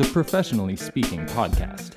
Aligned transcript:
the 0.00 0.06
Professionally 0.12 0.76
Speaking 0.76 1.26
podcast. 1.26 1.94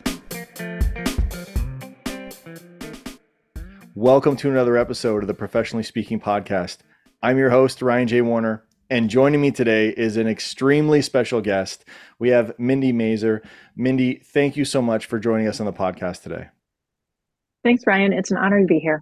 Welcome 3.96 4.36
to 4.36 4.52
another 4.52 4.76
episode 4.76 5.24
of 5.24 5.28
the 5.28 5.34
Professionally 5.34 5.84
Speaking 5.84 6.20
podcast. 6.20 6.80
I'm 7.22 7.38
your 7.38 7.50
host, 7.50 7.82
Ryan 7.82 8.10
J. 8.10 8.20
Warner, 8.20 8.66
and 8.90 9.10
joining 9.10 9.40
me 9.40 9.52
today 9.52 9.88
is 9.88 10.18
an 10.18 10.28
extremely 10.28 11.02
special 11.02 11.40
guest. 11.40 11.86
We 12.20 12.28
have 12.28 12.54
Mindy 12.60 12.92
Mazur. 12.92 13.42
Mindy, 13.78 14.16
thank 14.16 14.58
you 14.58 14.66
so 14.66 14.82
much 14.82 15.06
for 15.06 15.18
joining 15.18 15.48
us 15.48 15.62
on 15.62 15.66
the 15.66 15.72
podcast 15.72 16.24
today. 16.24 16.48
Thanks, 17.64 17.88
Ryan. 17.88 18.12
It's 18.12 18.32
an 18.32 18.38
honor 18.38 18.60
to 18.60 18.68
be 18.68 18.80
here. 18.80 19.02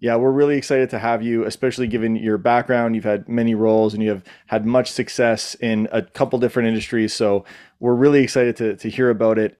Yeah, 0.00 0.16
we're 0.16 0.32
really 0.32 0.56
excited 0.56 0.90
to 0.90 0.98
have 0.98 1.22
you, 1.22 1.44
especially 1.44 1.86
given 1.86 2.16
your 2.16 2.38
background. 2.38 2.94
You've 2.94 3.04
had 3.04 3.28
many 3.28 3.54
roles 3.54 3.94
and 3.94 4.02
you 4.02 4.10
have 4.10 4.24
had 4.46 4.66
much 4.66 4.90
success 4.90 5.54
in 5.56 5.88
a 5.92 6.02
couple 6.02 6.38
different 6.38 6.68
industries. 6.68 7.14
So 7.14 7.44
we're 7.80 7.94
really 7.94 8.22
excited 8.22 8.56
to, 8.56 8.76
to 8.76 8.90
hear 8.90 9.10
about 9.10 9.38
it. 9.38 9.58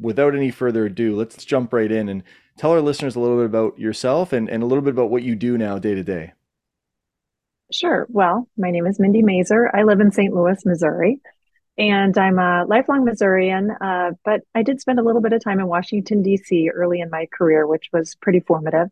Without 0.00 0.34
any 0.34 0.50
further 0.50 0.86
ado, 0.86 1.14
let's 1.14 1.44
jump 1.44 1.72
right 1.72 1.90
in 1.90 2.08
and 2.08 2.22
tell 2.56 2.72
our 2.72 2.80
listeners 2.80 3.14
a 3.14 3.20
little 3.20 3.36
bit 3.36 3.46
about 3.46 3.78
yourself 3.78 4.32
and, 4.32 4.48
and 4.48 4.62
a 4.62 4.66
little 4.66 4.82
bit 4.82 4.92
about 4.92 5.10
what 5.10 5.22
you 5.22 5.34
do 5.34 5.58
now 5.58 5.78
day 5.78 5.94
to 5.94 6.02
day. 6.02 6.32
Sure. 7.72 8.06
Well, 8.10 8.48
my 8.56 8.70
name 8.70 8.86
is 8.86 9.00
Mindy 9.00 9.22
Mazur. 9.22 9.70
I 9.74 9.82
live 9.82 10.00
in 10.00 10.12
St. 10.12 10.34
Louis, 10.34 10.64
Missouri, 10.64 11.20
and 11.78 12.16
I'm 12.16 12.38
a 12.38 12.64
lifelong 12.66 13.04
Missourian, 13.04 13.70
uh, 13.80 14.12
but 14.24 14.42
I 14.54 14.62
did 14.62 14.80
spend 14.80 14.98
a 14.98 15.02
little 15.02 15.22
bit 15.22 15.32
of 15.32 15.42
time 15.42 15.60
in 15.60 15.66
Washington, 15.66 16.22
D.C. 16.22 16.70
early 16.70 17.00
in 17.00 17.10
my 17.10 17.26
career, 17.32 17.66
which 17.66 17.88
was 17.92 18.14
pretty 18.16 18.40
formative. 18.40 18.90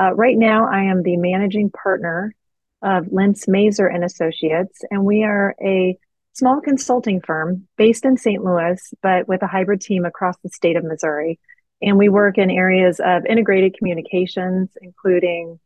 Uh, 0.00 0.14
right 0.14 0.38
now, 0.38 0.66
I 0.66 0.84
am 0.84 1.02
the 1.02 1.18
managing 1.18 1.70
partner 1.70 2.34
of 2.80 3.12
Lentz 3.12 3.46
Mazur 3.46 3.86
and 3.86 4.02
Associates, 4.02 4.80
and 4.90 5.04
we 5.04 5.24
are 5.24 5.54
a 5.62 5.98
small 6.32 6.62
consulting 6.62 7.20
firm 7.20 7.68
based 7.76 8.06
in 8.06 8.16
St. 8.16 8.42
Louis, 8.42 8.80
but 9.02 9.28
with 9.28 9.42
a 9.42 9.46
hybrid 9.46 9.82
team 9.82 10.06
across 10.06 10.36
the 10.42 10.48
state 10.48 10.76
of 10.76 10.84
Missouri. 10.84 11.38
And 11.82 11.98
we 11.98 12.08
work 12.08 12.38
in 12.38 12.50
areas 12.50 12.98
of 13.04 13.26
integrated 13.26 13.76
communications, 13.76 14.70
including 14.80 15.60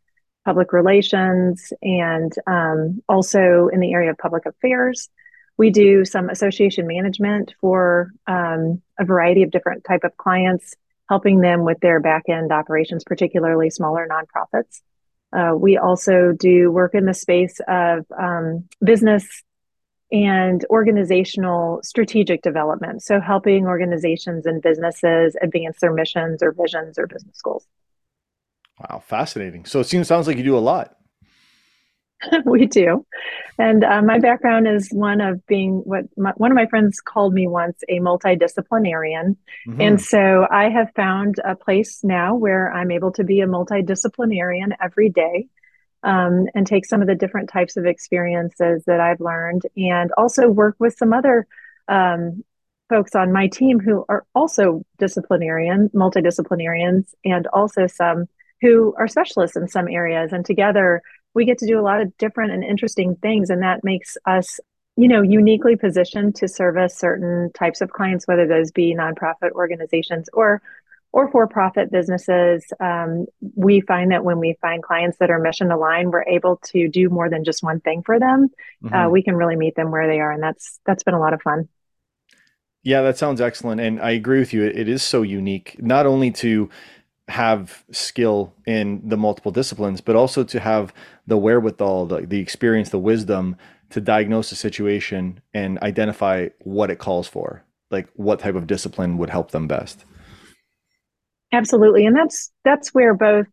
public 0.45 0.73
relations 0.73 1.73
and 1.81 2.33
um, 2.49 3.03
also 3.09 3.69
in 3.73 3.79
the 3.79 3.93
area 3.93 4.11
of 4.11 4.19
public 4.19 4.47
affairs. 4.47 5.09
We 5.57 5.71
do 5.71 6.05
some 6.05 6.29
association 6.29 6.89
management 6.89 7.55
for 7.61 8.11
um, 8.27 8.83
a 8.99 9.05
variety 9.05 9.45
of 9.45 9.53
different 9.53 9.85
type 9.85 10.03
of 10.03 10.17
clients, 10.17 10.75
helping 11.09 11.41
them 11.41 11.65
with 11.65 11.79
their 11.81 12.01
back 12.01 12.25
end 12.29 12.53
operations, 12.53 13.05
particularly 13.05 13.71
smaller 13.71 14.09
nonprofits. 14.09 14.81
Uh, 15.33 15.55
we 15.57 15.77
also 15.77 16.33
do 16.33 16.71
work 16.71 16.95
in 16.95 17.07
the 17.07 17.15
space 17.15 17.61
of 17.67 18.07
um, 18.17 18.69
business 18.83 19.43
and 20.13 20.65
organizational 20.71 21.81
strategic 21.83 22.41
development. 22.43 23.03
So, 23.03 23.21
helping 23.21 23.67
organizations 23.67 24.47
and 24.47 24.63
businesses 24.63 25.37
advance 25.43 25.79
their 25.81 25.93
missions 25.93 26.43
or 26.43 26.53
visions 26.53 26.99
or 26.99 27.07
business 27.07 27.41
goals. 27.43 27.67
Wow, 28.79 29.03
fascinating. 29.05 29.65
So, 29.65 29.81
it 29.81 29.85
seems 29.85 30.07
sounds 30.07 30.29
like 30.29 30.37
you 30.37 30.45
do 30.45 30.57
a 30.57 30.61
lot. 30.61 30.97
we 32.45 32.67
do. 32.67 33.07
And 33.59 33.85
uh, 33.85 34.03
my 34.03 34.19
background 34.19 34.67
is 34.67 34.89
one 34.91 35.21
of 35.21 35.45
being 35.47 35.83
what 35.85 36.05
my, 36.17 36.33
one 36.37 36.51
of 36.51 36.57
my 36.57 36.67
friends 36.67 37.01
called 37.01 37.35
me 37.35 37.47
once 37.47 37.83
a 37.89 38.01
multidisciplinarian. 38.01 39.37
Mm-hmm. 39.69 39.81
And 39.81 40.01
so 40.01 40.47
I 40.51 40.71
have 40.71 40.91
found 40.95 41.37
a 41.45 41.55
place 41.55 42.03
now 42.03 42.35
where 42.35 42.73
I'm 42.73 42.91
able 42.91 43.13
to 43.13 43.25
be 43.25 43.41
a 43.41 43.47
multidisciplinarian 43.47 44.73
every 44.83 45.09
day 45.09 45.49
um, 46.03 46.47
and 46.55 46.67
take 46.67 46.85
some 46.85 47.01
of 47.01 47.09
the 47.09 47.15
different 47.15 47.49
types 47.49 47.77
of 47.77 47.87
experiences 47.87 48.85
that 48.87 49.01
I've 49.01 49.21
learned 49.21 49.63
and 49.77 50.13
also 50.19 50.49
work 50.49 50.77
with 50.79 50.97
some 50.97 51.13
other 51.13 51.47
um, 51.89 52.45
folks 52.89 53.15
on 53.15 53.33
my 53.33 53.49
team 53.49 53.81
who 53.81 54.05
are 54.09 54.27
also 54.35 54.85
disciplinarian, 54.99 55.89
multidisciplinarians, 55.91 57.07
and 57.25 57.47
also 57.49 57.87
some 57.87 58.27
who 58.61 58.95
are 58.99 59.09
specialists 59.09 59.57
in 59.57 59.69
some 59.69 59.89
areas. 59.89 60.33
And 60.33 60.45
together, 60.45 61.03
we 61.35 61.45
get 61.45 61.59
to 61.59 61.67
do 61.67 61.79
a 61.79 61.83
lot 61.83 62.01
of 62.01 62.17
different 62.17 62.53
and 62.53 62.65
interesting 62.65 63.17
things 63.17 63.51
and 63.51 63.63
that 63.63 63.85
makes 63.85 64.17
us 64.27 64.61
you 64.97 65.09
know 65.09 65.23
uniquely 65.23 65.77
positioned 65.77 66.35
to 66.37 66.49
service 66.49 66.97
certain 66.97 67.51
types 67.53 67.81
of 67.81 67.91
clients 67.91 68.27
whether 68.27 68.47
those 68.47 68.71
be 68.71 68.95
nonprofit 68.95 69.51
organizations 69.53 70.29
or 70.33 70.63
or 71.15 71.31
for-profit 71.31 71.93
businesses. 71.93 72.65
Um, 72.81 73.27
we 73.55 73.81
find 73.83 74.11
that 74.11 74.25
when 74.25 74.41
we 74.41 74.59
find 74.61 74.83
clients 74.83 75.19
that 75.19 75.31
are 75.31 75.39
mission 75.39 75.71
aligned 75.71 76.13
we're 76.13 76.25
able 76.25 76.57
to 76.73 76.89
do 76.89 77.09
more 77.09 77.31
than 77.31 77.45
just 77.45 77.63
one 77.63 77.79
thing 77.79 78.03
for 78.03 78.19
them. 78.19 78.51
Uh, 78.85 78.87
mm-hmm. 78.87 78.95
uh, 78.97 79.09
we 79.09 79.23
can 79.23 79.37
really 79.37 79.55
meet 79.55 79.77
them 79.77 79.93
where 79.93 80.09
they 80.09 80.19
are 80.19 80.33
and 80.33 80.43
that's 80.43 80.81
that's 80.85 81.05
been 81.05 81.15
a 81.15 81.21
lot 81.21 81.33
of 81.33 81.41
fun. 81.41 81.69
Yeah 82.83 83.03
that 83.03 83.17
sounds 83.17 83.41
excellent 83.41 83.81
and 83.81 84.01
i 84.01 84.11
agree 84.11 84.41
with 84.41 84.53
you. 84.53 84.65
It, 84.65 84.77
it 84.77 84.89
is 84.89 85.03
so 85.03 85.23
unique 85.23 85.77
not 85.79 86.05
only 86.05 86.33
to 86.33 86.69
have 87.29 87.85
skill 87.91 88.55
in 88.67 89.01
the 89.09 89.17
multiple 89.17 89.51
disciplines, 89.51 90.01
but 90.01 90.17
also 90.17 90.45
to 90.45 90.61
have 90.61 90.93
the 91.27 91.39
wherewithal, 91.39 92.07
the, 92.07 92.21
the 92.23 92.39
experience, 92.39 92.91
the 92.91 92.99
wisdom 92.99 93.57
to 93.91 94.01
diagnose 94.01 94.53
a 94.53 94.57
situation 94.57 95.41
and 95.53 95.79
identify 95.79 96.49
what 96.61 96.91
it 96.91 96.99
calls 96.99 97.27
for, 97.27 97.63
like 97.91 98.09
what 98.15 98.41
type 98.41 98.55
of 98.55 98.67
discipline 98.67 99.17
would 99.19 99.31
help 99.31 99.53
them 99.53 99.67
best. 99.67 100.05
Absolutely, 101.53 102.05
and 102.05 102.17
that's 102.17 102.51
that's 102.65 102.93
where 102.93 103.15
both 103.15 103.47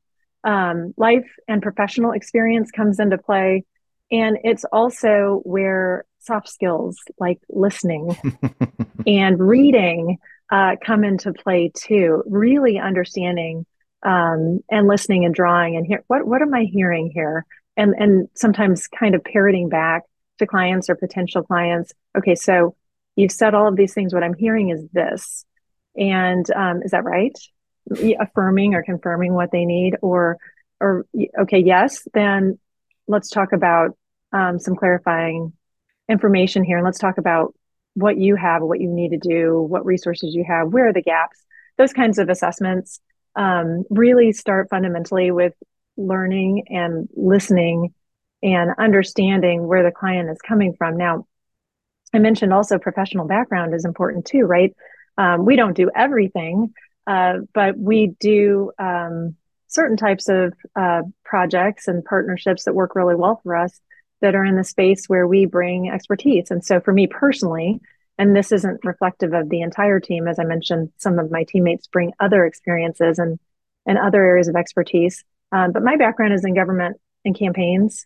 um, 0.43 0.93
life 0.97 1.29
and 1.47 1.61
professional 1.61 2.11
experience 2.11 2.71
comes 2.71 2.99
into 2.99 3.17
play, 3.17 3.63
and 4.11 4.37
it's 4.43 4.65
also 4.65 5.41
where 5.43 6.05
soft 6.19 6.49
skills 6.49 6.97
like 7.19 7.39
listening 7.49 8.15
and 9.07 9.39
reading 9.39 10.17
uh, 10.51 10.75
come 10.85 11.03
into 11.03 11.33
play 11.33 11.71
too. 11.73 12.23
Really 12.27 12.77
understanding 12.77 13.65
um, 14.03 14.59
and 14.69 14.87
listening 14.87 15.25
and 15.25 15.33
drawing 15.33 15.77
and 15.77 15.85
hear 15.85 16.03
what 16.07 16.27
what 16.27 16.41
am 16.41 16.53
I 16.53 16.63
hearing 16.63 17.09
here, 17.13 17.45
and 17.77 17.95
and 17.97 18.29
sometimes 18.35 18.87
kind 18.87 19.15
of 19.15 19.23
parroting 19.23 19.69
back 19.69 20.03
to 20.39 20.45
clients 20.45 20.89
or 20.89 20.95
potential 20.95 21.43
clients. 21.43 21.93
Okay, 22.17 22.35
so 22.35 22.75
you've 23.15 23.31
said 23.31 23.53
all 23.53 23.67
of 23.67 23.75
these 23.75 23.93
things. 23.93 24.13
What 24.13 24.23
I'm 24.23 24.33
hearing 24.33 24.69
is 24.69 24.85
this, 24.91 25.45
and 25.95 26.45
um, 26.51 26.81
is 26.83 26.91
that 26.91 27.03
right? 27.03 27.37
Affirming 28.19 28.75
or 28.75 28.83
confirming 28.83 29.33
what 29.33 29.51
they 29.51 29.65
need, 29.65 29.95
or 30.01 30.37
or 30.79 31.05
okay, 31.39 31.59
yes, 31.59 32.07
then 32.13 32.59
let's 33.07 33.29
talk 33.29 33.53
about 33.53 33.97
um, 34.33 34.59
some 34.59 34.75
clarifying 34.75 35.53
information 36.09 36.63
here, 36.63 36.77
and 36.77 36.85
let's 36.85 36.99
talk 36.99 37.17
about 37.17 37.53
what 37.93 38.17
you 38.17 38.35
have, 38.35 38.61
what 38.61 38.79
you 38.79 38.89
need 38.89 39.09
to 39.09 39.17
do, 39.17 39.61
what 39.61 39.85
resources 39.85 40.33
you 40.33 40.43
have, 40.47 40.71
where 40.71 40.87
are 40.87 40.93
the 40.93 41.01
gaps, 41.01 41.43
those 41.77 41.93
kinds 41.93 42.19
of 42.19 42.29
assessments 42.29 42.99
um, 43.35 43.83
really 43.89 44.31
start 44.31 44.69
fundamentally 44.69 45.31
with 45.31 45.53
learning 45.97 46.65
and 46.69 47.07
listening 47.15 47.93
and 48.43 48.71
understanding 48.77 49.67
where 49.67 49.83
the 49.83 49.91
client 49.91 50.29
is 50.29 50.39
coming 50.41 50.73
from. 50.77 50.97
Now, 50.97 51.27
I 52.13 52.19
mentioned 52.19 52.53
also 52.53 52.77
professional 52.79 53.25
background 53.25 53.73
is 53.73 53.85
important 53.85 54.25
too, 54.25 54.43
right? 54.43 54.75
Um, 55.17 55.45
we 55.45 55.55
don't 55.55 55.75
do 55.75 55.89
everything, 55.95 56.73
uh, 57.07 57.39
but 57.53 57.77
we 57.77 58.15
do 58.19 58.71
um, 58.79 59.35
certain 59.67 59.97
types 59.97 60.27
of 60.27 60.53
uh, 60.75 61.01
projects 61.23 61.87
and 61.87 62.03
partnerships 62.03 62.65
that 62.65 62.73
work 62.75 62.95
really 62.95 63.15
well 63.15 63.39
for 63.43 63.55
us 63.55 63.79
that 64.21 64.35
are 64.35 64.45
in 64.45 64.55
the 64.55 64.63
space 64.63 65.07
where 65.07 65.27
we 65.27 65.45
bring 65.45 65.89
expertise. 65.89 66.51
And 66.51 66.63
so 66.63 66.79
for 66.79 66.93
me 66.93 67.07
personally, 67.07 67.81
and 68.17 68.35
this 68.35 68.51
isn't 68.51 68.85
reflective 68.85 69.33
of 69.33 69.49
the 69.49 69.61
entire 69.61 69.99
team, 69.99 70.27
as 70.27 70.37
I 70.37 70.43
mentioned, 70.43 70.91
some 70.97 71.17
of 71.17 71.31
my 71.31 71.43
teammates 71.43 71.87
bring 71.87 72.13
other 72.19 72.45
experiences 72.45 73.17
and, 73.19 73.39
and 73.85 73.97
other 73.97 74.23
areas 74.23 74.47
of 74.47 74.55
expertise. 74.55 75.23
Um, 75.51 75.71
but 75.71 75.83
my 75.83 75.97
background 75.97 76.33
is 76.33 76.45
in 76.45 76.53
government 76.53 76.97
and 77.25 77.37
campaigns 77.37 78.05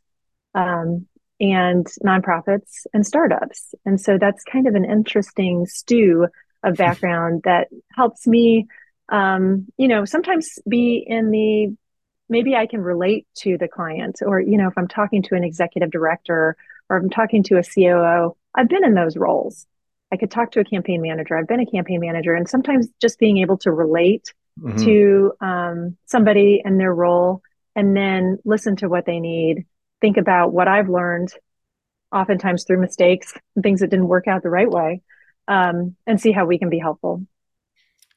um, 0.54 1.08
and 1.40 1.86
nonprofits 2.04 2.86
and 2.94 3.06
startups. 3.06 3.76
And 3.86 4.00
so 4.00 4.18
that's 4.18 4.44
kind 4.44 4.68
of 4.68 4.76
an 4.76 4.86
interesting 4.86 5.66
stew 5.66 6.28
of 6.64 6.76
background 6.78 7.42
that 7.44 7.68
helps 7.94 8.26
me, 8.26 8.68
um, 9.10 9.68
you 9.78 9.88
know, 9.88 10.06
sometimes 10.06 10.60
be 10.68 11.04
in 11.06 11.30
the 11.32 11.76
maybe 12.30 12.56
I 12.56 12.66
can 12.66 12.82
relate 12.82 13.28
to 13.40 13.58
the 13.58 13.68
client, 13.68 14.20
or, 14.26 14.40
you 14.40 14.58
know, 14.58 14.68
if 14.68 14.78
I'm 14.78 14.88
talking 14.88 15.22
to 15.24 15.36
an 15.36 15.44
executive 15.44 15.92
director 15.92 16.56
or 16.90 16.98
if 16.98 17.04
I'm 17.04 17.10
talking 17.10 17.44
to 17.44 17.58
a 17.58 17.64
COO, 17.64 18.36
I've 18.54 18.70
been 18.70 18.86
in 18.86 18.94
those 18.94 19.18
roles. 19.18 19.66
I 20.12 20.18
could 20.18 20.32
talk 20.32 20.52
to 20.52 20.60
a 20.60 20.64
campaign 20.64 21.02
manager. 21.02 21.38
I've 21.38 21.48
been 21.48 21.60
a 21.60 21.66
campaign 21.66 22.00
manager, 22.00 22.34
and 22.34 22.48
sometimes 22.48 22.88
just 23.02 23.20
being 23.20 23.40
able 23.40 23.58
to 23.60 23.72
relate 23.72 24.34
mm-hmm. 24.60 24.84
to 24.86 25.34
um, 25.42 25.98
somebody 26.06 26.62
and 26.64 26.80
their 26.80 26.94
role, 26.94 27.42
and 27.76 27.96
then 27.98 28.38
listen 28.46 28.76
to 28.78 28.88
what 28.88 29.06
they 29.06 29.20
need, 29.20 29.66
think 30.02 30.18
about 30.18 30.54
what 30.54 30.68
I've 30.68 30.90
learned, 30.90 31.34
oftentimes 32.12 32.64
through 32.64 32.82
mistakes 32.82 33.34
and 33.56 33.64
things 33.64 33.80
that 33.82 33.90
didn't 33.90 34.08
work 34.08 34.28
out 34.28 34.44
the 34.44 34.50
right 34.50 34.70
way, 34.70 35.02
um, 35.48 35.96
and 36.06 36.22
see 36.22 36.32
how 36.32 36.46
we 36.46 36.60
can 36.60 36.70
be 36.70 36.80
helpful 36.80 37.26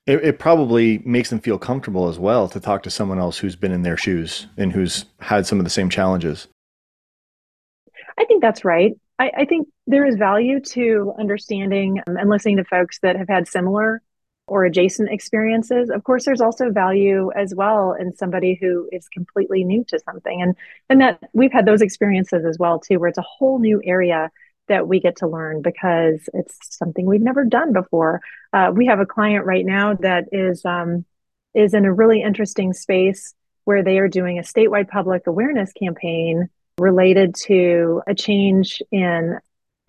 it, 0.08 0.25
it, 0.25 0.38
probably 0.38 0.99
makes 1.05 1.28
them 1.28 1.38
feel 1.38 1.58
comfortable 1.58 2.08
as 2.08 2.19
well 2.19 2.49
to 2.49 2.58
talk 2.58 2.82
to 2.84 2.90
someone 2.90 3.19
else 3.19 3.37
who's 3.37 3.56
been 3.56 3.72
in 3.72 3.82
their 3.82 3.96
shoes 3.96 4.46
and 4.56 4.72
who's 4.72 5.05
had 5.20 5.46
some 5.46 5.58
of 5.58 5.64
the 5.64 5.70
same 5.70 5.90
challenges. 5.90 6.49
I 8.19 8.25
think 8.25 8.40
that's 8.40 8.64
right. 8.64 8.93
I, 9.19 9.31
I 9.38 9.44
think 9.44 9.69
there 9.87 10.06
is 10.06 10.16
value 10.16 10.60
to 10.60 11.12
understanding 11.19 12.00
um, 12.06 12.16
and 12.16 12.31
listening 12.31 12.56
to 12.56 12.64
folks 12.64 12.99
that 13.00 13.16
have 13.16 13.28
had 13.28 13.46
similar 13.46 14.00
or 14.46 14.64
adjacent 14.64 15.10
experiences. 15.10 15.90
Of 15.90 16.05
course, 16.05 16.25
there's 16.25 16.40
also 16.40 16.70
value 16.70 17.31
as 17.37 17.55
well 17.55 17.93
in 17.93 18.16
somebody 18.16 18.58
who 18.58 18.88
is 18.90 19.08
completely 19.10 19.62
new 19.62 19.84
to 19.88 20.00
something. 20.00 20.40
And 20.40 20.56
and 20.88 21.02
that 21.02 21.20
we've 21.34 21.52
had 21.52 21.66
those 21.66 21.82
experiences 21.82 22.46
as 22.46 22.58
well 22.58 22.81
too, 22.81 22.99
where 22.99 23.10
it's 23.10 23.19
a 23.19 23.22
whole 23.22 23.58
new 23.58 23.82
area 23.84 24.31
that 24.69 24.88
we 24.88 25.00
get 25.00 25.17
to 25.17 25.26
learn 25.26 25.62
because 25.62 26.29
it's 26.32 26.76
something 26.76 27.06
we've 27.06 27.20
never 27.20 27.44
done 27.44 27.73
before. 27.73 28.20
Uh, 28.53 28.70
we 28.75 28.87
have 28.87 29.00
a 29.00 29.06
client 29.06 29.44
right 29.44 29.65
now 29.65 29.94
that 29.94 30.26
is 30.32 30.65
um, 30.65 31.05
is 31.55 31.75
in 31.75 31.85
a 31.85 31.93
really 31.93 32.23
interesting 32.23 32.73
space 32.73 33.35
where 33.65 33.82
they 33.82 33.99
are 33.99 34.09
doing 34.09 34.38
a 34.38 34.43
statewide 34.43 34.88
public 34.88 35.26
awareness 35.26 35.73
campaign 35.73 36.49
related 36.79 37.35
to 37.35 38.00
a 38.06 38.15
change 38.15 38.81
in 38.91 39.38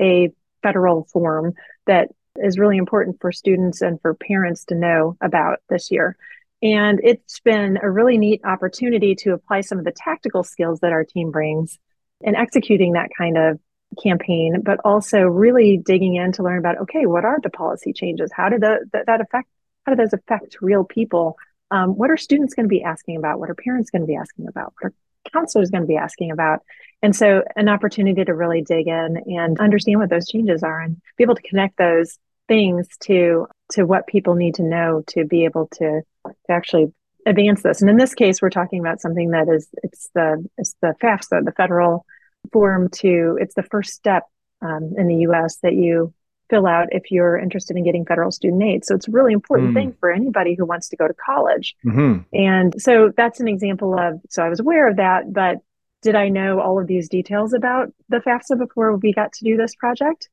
a 0.02 0.32
federal 0.62 1.06
form 1.06 1.54
that 1.86 2.10
is 2.36 2.58
really 2.58 2.78
important 2.78 3.18
for 3.22 3.32
students 3.32 3.82
and 3.82 4.02
for 4.02 4.14
parents 4.14 4.66
to 4.66 4.76
know 4.76 5.16
about 5.22 5.60
this 5.70 5.92
year. 5.92 6.18
And 6.62 7.00
it's 7.04 7.40
been 7.40 7.80
a 7.82 7.90
really 7.90 8.18
neat 8.18 8.42
opportunity 8.44 9.16
to 9.16 9.34
apply 9.34 9.62
some 9.62 9.80
of 9.80 9.86
the 9.86 9.94
tactical 9.96 10.44
skills 10.44 10.82
that 10.82 10.92
our 10.92 11.06
team 11.06 11.32
brings 11.32 11.80
in 12.22 12.36
executing 12.36 12.94
that 12.94 13.10
kind 13.18 13.38
of 13.38 13.60
campaign, 14.02 14.62
but 14.62 14.80
also 14.86 15.22
really 15.22 15.78
digging 15.78 16.16
in 16.16 16.32
to 16.34 16.44
learn 16.44 16.60
about 16.60 16.78
okay, 16.82 17.06
what 17.06 17.26
are 17.26 17.40
the 17.42 17.50
policy 17.50 17.94
changes? 17.94 18.32
How 18.34 18.50
did 18.50 18.62
the, 18.62 18.86
that 18.94 19.22
affect? 19.22 19.48
How 19.86 19.94
do 19.94 20.02
those 20.02 20.14
affect 20.14 20.58
real 20.62 20.84
people? 20.84 21.38
Um, 21.72 21.92
what 21.92 22.10
are 22.10 22.18
students 22.18 22.54
going 22.54 22.66
to 22.66 22.70
be 22.70 22.84
asking 22.84 23.18
about? 23.18 23.40
What 23.40 23.50
are 23.50 23.56
parents 23.56 23.90
going 23.90 24.02
to 24.02 24.08
be 24.08 24.16
asking 24.16 24.48
about? 24.48 24.74
What 24.80 24.92
are 24.92 24.94
counselors 25.32 25.70
going 25.70 25.84
to 25.84 25.88
be 25.88 25.98
asking 25.98 26.32
about? 26.32 26.62
And 27.02 27.16
so, 27.16 27.44
an 27.56 27.70
opportunity 27.70 28.26
to 28.26 28.34
really 28.34 28.62
dig 28.62 28.88
in 28.88 29.24
and 29.26 29.60
understand 29.60 30.00
what 30.00 30.10
those 30.10 30.28
changes 30.28 30.64
are, 30.64 30.82
and 30.82 30.98
be 31.18 31.24
able 31.24 31.36
to 31.36 31.42
connect 31.42 31.78
those 31.78 32.18
things 32.48 32.88
to 33.02 33.48
to 33.72 33.84
what 33.84 34.08
people 34.08 34.36
need 34.36 34.56
to 34.56 34.64
know 34.64 35.04
to 35.08 35.24
be 35.24 35.46
able 35.46 35.68
to, 35.68 36.02
to 36.26 36.52
actually 36.52 36.92
advance 37.26 37.62
this. 37.62 37.82
And 37.82 37.90
in 37.90 37.98
this 37.98 38.16
case, 38.16 38.42
we're 38.42 38.50
talking 38.50 38.80
about 38.80 39.00
something 39.00 39.32
that 39.32 39.48
is 39.48 39.70
it's 39.84 40.10
the 40.14 40.46
it's 40.58 40.76
the 40.82 40.96
FAFSA, 41.02 41.46
the 41.46 41.54
federal 41.56 42.06
form 42.52 42.90
to 42.90 43.38
it's 43.40 43.56
the 43.56 43.64
first 43.64 43.92
step 43.92 44.24
um, 44.62 44.94
in 44.98 45.08
the 45.08 45.16
U.S. 45.16 45.58
that 45.64 45.74
you 45.74 46.14
fill 46.50 46.66
out 46.66 46.88
if 46.92 47.12
you're 47.12 47.38
interested 47.38 47.78
in 47.78 47.84
getting 47.84 48.06
federal 48.06 48.32
student 48.32 48.64
aid. 48.64 48.86
So 48.86 48.96
it's 48.96 49.08
a 49.08 49.12
really 49.12 49.34
important 49.34 49.72
mm. 49.72 49.74
thing 49.76 49.96
for 50.00 50.12
anybody 50.12 50.56
who 50.56 50.66
wants 50.66 50.90
to 50.90 50.98
go 50.98 51.08
to 51.08 51.14
college. 51.14 51.76
Mm-hmm. 51.86 52.22
And 52.34 52.82
so 52.82 53.12
that's 53.16 53.40
an 53.40 53.48
example 53.48 53.98
of. 53.98 54.20
So 54.30 54.44
I 54.44 54.50
was 54.50 54.60
aware 54.60 54.90
of 54.90 54.98
that, 54.98 55.32
but 55.32 55.58
did 56.02 56.16
I 56.16 56.30
know 56.30 56.60
all 56.60 56.80
of 56.80 56.88
these 56.88 57.10
details 57.10 57.54
about 57.54 57.94
the 58.08 58.18
FAFSA 58.18 58.58
before 58.58 58.96
we 58.96 59.14
got 59.14 59.34
to 59.34 59.44
do 59.44 59.58
this 59.58 59.76
project? 59.76 60.30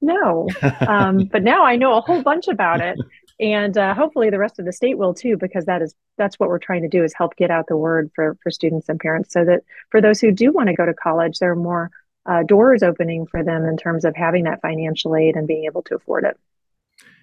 No, 0.00 0.48
um, 0.80 1.24
but 1.30 1.42
now 1.42 1.64
I 1.64 1.76
know 1.76 1.94
a 1.94 2.00
whole 2.00 2.22
bunch 2.22 2.48
about 2.48 2.80
it, 2.80 2.98
and 3.40 3.78
uh, 3.78 3.94
hopefully 3.94 4.28
the 4.28 4.38
rest 4.38 4.58
of 4.58 4.66
the 4.66 4.72
state 4.72 4.98
will 4.98 5.14
too 5.14 5.36
because 5.36 5.64
that 5.64 5.82
is 5.82 5.94
that's 6.18 6.38
what 6.38 6.48
we're 6.48 6.58
trying 6.58 6.82
to 6.82 6.88
do 6.88 7.02
is 7.02 7.14
help 7.14 7.34
get 7.36 7.50
out 7.50 7.66
the 7.66 7.76
word 7.76 8.10
for 8.14 8.36
for 8.42 8.50
students 8.50 8.88
and 8.88 9.00
parents 9.00 9.32
so 9.32 9.44
that 9.44 9.62
for 9.90 10.00
those 10.00 10.20
who 10.20 10.30
do 10.30 10.52
want 10.52 10.68
to 10.68 10.74
go 10.74 10.86
to 10.86 10.94
college 10.94 11.38
there 11.38 11.52
are 11.52 11.56
more 11.56 11.90
uh, 12.26 12.42
doors 12.42 12.82
opening 12.82 13.26
for 13.26 13.42
them 13.42 13.64
in 13.64 13.76
terms 13.76 14.04
of 14.04 14.14
having 14.14 14.44
that 14.44 14.60
financial 14.60 15.16
aid 15.16 15.34
and 15.36 15.48
being 15.48 15.64
able 15.64 15.82
to 15.82 15.94
afford 15.94 16.24
it 16.24 16.38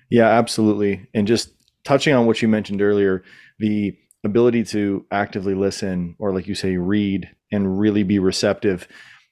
yeah 0.10 0.28
absolutely 0.28 1.08
and 1.14 1.28
just 1.28 1.52
touching 1.84 2.14
on 2.14 2.26
what 2.26 2.42
you 2.42 2.48
mentioned 2.48 2.82
earlier 2.82 3.24
the 3.60 3.96
ability 4.24 4.64
to 4.64 5.06
actively 5.12 5.54
listen 5.54 6.16
or 6.20 6.34
like 6.34 6.48
you 6.48 6.56
say 6.56 6.76
read 6.76 7.30
and 7.52 7.80
really 7.80 8.04
be 8.04 8.20
receptive 8.20 8.88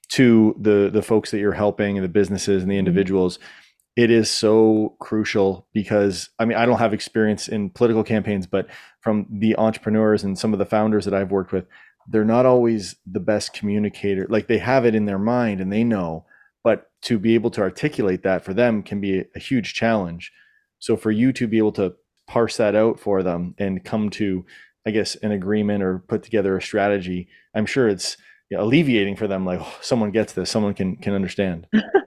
to 0.08 0.54
the 0.60 0.88
the 0.92 1.02
folks 1.02 1.32
that 1.32 1.38
you're 1.38 1.52
helping 1.52 1.98
and 1.98 2.04
the 2.04 2.08
businesses 2.08 2.62
and 2.62 2.70
the 2.70 2.74
mm-hmm. 2.74 2.86
individuals 2.86 3.38
mm-hmm 3.38 3.62
it 3.96 4.10
is 4.10 4.30
so 4.30 4.94
crucial 5.00 5.66
because 5.72 6.28
I 6.38 6.44
mean 6.44 6.58
I 6.58 6.66
don't 6.66 6.78
have 6.78 6.92
experience 6.92 7.48
in 7.48 7.70
political 7.70 8.04
campaigns, 8.04 8.46
but 8.46 8.68
from 9.00 9.26
the 9.30 9.56
entrepreneurs 9.56 10.22
and 10.22 10.38
some 10.38 10.52
of 10.52 10.58
the 10.58 10.66
founders 10.66 11.06
that 11.06 11.14
I've 11.14 11.30
worked 11.30 11.52
with, 11.52 11.66
they're 12.06 12.24
not 12.24 12.46
always 12.46 12.96
the 13.10 13.20
best 13.20 13.54
communicator. 13.54 14.26
Like 14.28 14.46
they 14.46 14.58
have 14.58 14.84
it 14.84 14.94
in 14.94 15.06
their 15.06 15.18
mind 15.18 15.60
and 15.60 15.72
they 15.72 15.82
know, 15.82 16.26
but 16.62 16.90
to 17.02 17.18
be 17.18 17.34
able 17.34 17.50
to 17.52 17.62
articulate 17.62 18.22
that 18.22 18.44
for 18.44 18.52
them 18.52 18.82
can 18.82 19.00
be 19.00 19.24
a 19.34 19.38
huge 19.38 19.72
challenge. 19.72 20.30
So 20.78 20.96
for 20.96 21.10
you 21.10 21.32
to 21.32 21.46
be 21.46 21.58
able 21.58 21.72
to 21.72 21.94
parse 22.26 22.58
that 22.58 22.74
out 22.74 23.00
for 23.00 23.22
them 23.22 23.54
and 23.58 23.84
come 23.84 24.10
to, 24.10 24.44
I 24.86 24.90
guess, 24.90 25.14
an 25.16 25.32
agreement 25.32 25.82
or 25.82 26.00
put 26.00 26.22
together 26.22 26.56
a 26.56 26.62
strategy, 26.62 27.28
I'm 27.54 27.66
sure 27.66 27.88
it's 27.88 28.18
alleviating 28.54 29.16
for 29.16 29.26
them. 29.26 29.46
Like 29.46 29.60
oh, 29.62 29.74
someone 29.80 30.10
gets 30.10 30.34
this, 30.34 30.50
someone 30.50 30.74
can 30.74 30.96
can 30.96 31.14
understand. 31.14 31.66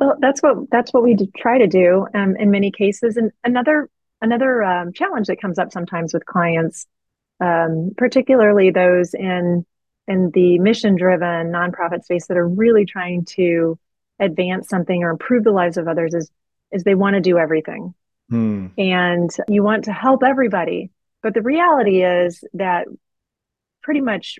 Well, 0.00 0.16
that's 0.18 0.42
what 0.42 0.70
that's 0.70 0.94
what 0.94 1.02
we 1.02 1.14
try 1.36 1.58
to 1.58 1.66
do 1.66 2.06
um, 2.14 2.34
in 2.36 2.50
many 2.50 2.70
cases. 2.70 3.18
And 3.18 3.32
another 3.44 3.90
another 4.22 4.64
um, 4.64 4.94
challenge 4.94 5.26
that 5.26 5.40
comes 5.40 5.58
up 5.58 5.72
sometimes 5.72 6.14
with 6.14 6.24
clients, 6.24 6.86
um, 7.38 7.92
particularly 7.98 8.70
those 8.70 9.12
in 9.12 9.66
in 10.08 10.30
the 10.30 10.58
mission 10.58 10.96
driven 10.96 11.52
nonprofit 11.52 12.02
space 12.04 12.26
that 12.28 12.38
are 12.38 12.48
really 12.48 12.86
trying 12.86 13.26
to 13.26 13.78
advance 14.18 14.68
something 14.68 15.04
or 15.04 15.10
improve 15.10 15.44
the 15.44 15.52
lives 15.52 15.76
of 15.76 15.86
others, 15.86 16.14
is 16.14 16.30
is 16.72 16.82
they 16.82 16.94
want 16.94 17.14
to 17.14 17.20
do 17.20 17.36
everything, 17.36 17.94
hmm. 18.30 18.68
and 18.78 19.30
you 19.48 19.62
want 19.62 19.84
to 19.84 19.92
help 19.92 20.22
everybody. 20.24 20.90
But 21.22 21.34
the 21.34 21.42
reality 21.42 22.02
is 22.02 22.42
that 22.54 22.86
pretty 23.82 24.00
much 24.00 24.38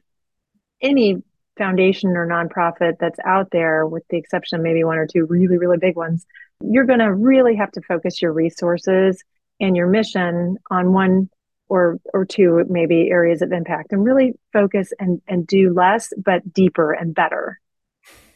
any 0.81 1.23
foundation 1.61 2.17
or 2.17 2.27
nonprofit 2.27 2.95
that's 2.99 3.19
out 3.25 3.51
there, 3.53 3.87
with 3.87 4.03
the 4.09 4.17
exception 4.17 4.59
of 4.59 4.63
maybe 4.63 4.83
one 4.83 4.97
or 4.97 5.07
two 5.07 5.27
really, 5.27 5.59
really 5.59 5.77
big 5.77 5.95
ones, 5.95 6.27
you're 6.63 6.87
going 6.87 7.01
to 7.01 7.13
really 7.13 7.57
have 7.57 7.71
to 7.73 7.83
focus 7.83 8.23
your 8.23 8.33
resources 8.33 9.23
and 9.61 9.77
your 9.77 9.87
mission 9.87 10.57
on 10.71 10.93
one 10.93 11.29
or 11.69 11.99
or 12.15 12.25
two 12.25 12.65
maybe 12.69 13.11
areas 13.11 13.43
of 13.43 13.53
impact 13.53 13.93
and 13.93 14.05
really 14.05 14.33
focus 14.53 14.93
and 14.99 15.21
and 15.29 15.47
do 15.47 15.73
less 15.73 16.13
but 16.17 16.53
deeper 16.53 16.93
and 16.93 17.15
better. 17.15 17.61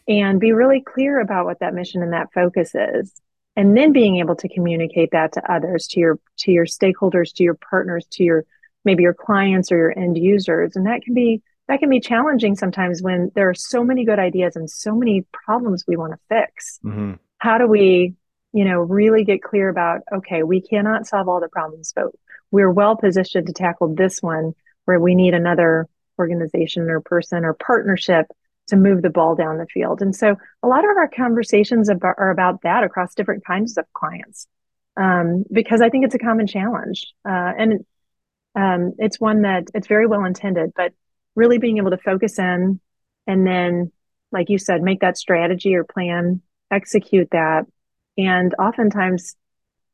And 0.07 0.39
be 0.39 0.53
really 0.53 0.83
clear 0.83 1.19
about 1.19 1.47
what 1.47 1.61
that 1.61 1.75
mission 1.75 2.03
and 2.03 2.13
that 2.13 2.29
focus 2.35 2.75
is 2.75 3.13
and 3.57 3.77
then 3.77 3.93
being 3.93 4.19
able 4.19 4.37
to 4.37 4.49
communicate 4.49 5.11
that 5.13 5.33
to 5.33 5.53
others 5.53 5.87
to 5.89 6.01
your 6.01 6.19
to 6.39 6.53
your 6.53 6.67
stakeholders 6.67 7.33
to 7.35 7.45
your 7.45 7.55
partners 7.55 8.07
to 8.11 8.25
your 8.25 8.45
maybe 8.85 9.03
your 9.03 9.15
clients 9.15 9.73
or 9.73 9.79
your 9.79 9.99
end 9.99 10.19
users 10.19 10.77
and 10.77 10.87
that 10.87 11.03
can 11.03 11.15
be 11.15 11.43
that 11.69 11.81
can 11.81 11.89
be 11.89 12.01
challenging 12.01 12.57
sometimes 12.57 13.03
when 13.03 13.31
there 13.35 13.49
are 13.49 13.55
so 13.55 13.83
many 13.83 14.05
good 14.05 14.19
ideas 14.19 14.57
and 14.57 14.71
so 14.71 14.95
many 14.95 15.25
problems 15.33 15.85
we 15.87 15.97
want 15.97 16.13
to 16.13 16.19
fix. 16.29 16.79
Mm-hmm. 16.85 17.15
How 17.39 17.59
do 17.59 17.67
we, 17.67 18.15
you 18.53 18.65
know, 18.65 18.79
really 18.81 19.25
get 19.25 19.43
clear 19.43 19.69
about, 19.69 20.03
okay, 20.15 20.43
we 20.43 20.61
cannot 20.61 21.07
solve 21.07 21.29
all 21.29 21.41
the 21.41 21.49
problems, 21.49 21.93
but 21.95 22.07
we're 22.51 22.71
well 22.71 22.97
positioned 22.97 23.47
to 23.47 23.53
tackle 23.53 23.95
this 23.95 24.23
one 24.23 24.53
where 24.85 25.01
we 25.01 25.15
need 25.15 25.35
another 25.35 25.89
organization 26.19 26.89
or 26.91 27.01
person 27.01 27.45
or 27.45 27.55
partnership 27.55 28.27
to 28.67 28.77
move 28.77 29.03
the 29.03 29.11
ball 29.11 29.35
down 29.35 29.59
the 29.59 29.67
field. 29.67 30.01
And 30.01 30.15
so 30.15 30.37
a 30.63 30.69
lot 30.69 30.85
of 30.85 30.97
our 30.97 31.09
conversations 31.09 31.89
about, 31.89 32.15
are 32.19 32.31
about 32.31 32.63
that 32.63 32.85
across 32.85 33.15
different 33.15 33.45
kinds 33.45 33.77
of 33.77 33.85
clients. 33.93 34.47
Um, 34.97 35.45
because 35.51 35.81
I 35.81 35.89
think 35.89 36.05
it's 36.05 36.15
a 36.15 36.21
common 36.21 36.47
challenge. 36.47 37.13
Uh, 37.29 37.53
and 37.59 37.85
um, 38.55 38.93
it's 38.99 39.19
one 39.19 39.43
that 39.43 39.65
it's 39.75 39.89
very 39.89 40.07
well 40.07 40.25
intended, 40.25 40.73
but 40.77 40.93
really 41.35 41.59
being 41.59 41.79
able 41.79 41.91
to 41.91 41.99
focus 41.99 42.39
in 42.39 42.81
and 43.27 43.47
then 43.47 43.93
like 44.33 44.51
you 44.51 44.59
said 44.59 44.83
make 44.83 45.01
that 45.01 45.17
strategy 45.17 45.75
or 45.75 45.85
plan 45.85 46.41
execute 46.71 47.29
that 47.31 47.67
and 48.17 48.55
oftentimes 48.59 49.37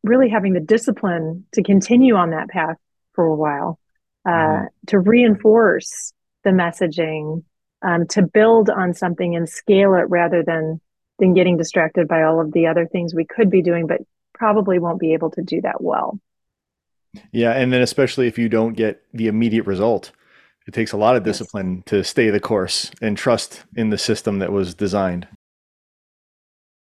really 0.03 0.29
having 0.29 0.53
the 0.53 0.61
discipline 0.61 1.45
to 1.53 1.63
continue 1.63 2.15
on 2.15 2.31
that 2.31 2.49
path 2.49 2.77
for 3.13 3.25
a 3.25 3.35
while 3.35 3.79
uh, 4.27 4.31
mm-hmm. 4.31 4.67
to 4.87 4.99
reinforce 4.99 6.13
the 6.45 6.51
messaging 6.51 7.43
um, 7.83 8.07
to 8.09 8.23
build 8.23 8.69
on 8.71 8.93
something 8.95 9.35
and 9.35 9.49
scale 9.49 9.95
it 9.95 10.09
rather 10.09 10.43
than 10.43 10.81
than 11.19 11.35
getting 11.35 11.59
distracted 11.59 12.09
by 12.09 12.23
all 12.23 12.41
of 12.41 12.53
the 12.53 12.67
other 12.67 12.87
things 12.87 13.15
we 13.15 13.27
could 13.27 13.51
be 13.51 13.63
doing 13.63 13.87
but 13.87 14.01
probably 14.35 14.79
won't 14.79 15.01
be 15.01 15.13
able 15.13 15.31
to 15.31 15.43
do 15.43 15.61
that 15.61 15.83
well 15.83 16.19
yeah 17.33 17.53
and 17.53 17.73
then 17.73 17.83
especially 17.83 18.27
if 18.27 18.39
you 18.39 18.49
don't 18.49 18.75
get 18.75 19.03
the 19.13 19.27
immediate 19.27 19.67
result 19.67 20.13
it 20.71 20.73
takes 20.73 20.93
a 20.93 20.97
lot 20.97 21.17
of 21.17 21.25
discipline 21.25 21.83
to 21.87 22.05
stay 22.05 22.31
the 22.31 22.39
course 22.39 22.93
and 23.03 23.19
trust 23.19 23.65
in 23.75 23.91
the 23.91 23.99
system 23.99 24.39
that 24.39 24.53
was 24.53 24.73
designed. 24.73 25.27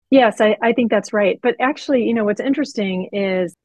Yes, 0.09 0.41
I, 0.41 0.57
I 0.61 0.73
think 0.73 0.91
that's 0.91 1.13
right. 1.13 1.39
But 1.41 1.55
actually, 1.61 2.03
you 2.03 2.13
know, 2.13 2.25
what's 2.25 2.41
interesting 2.41 3.07
is 3.13 3.55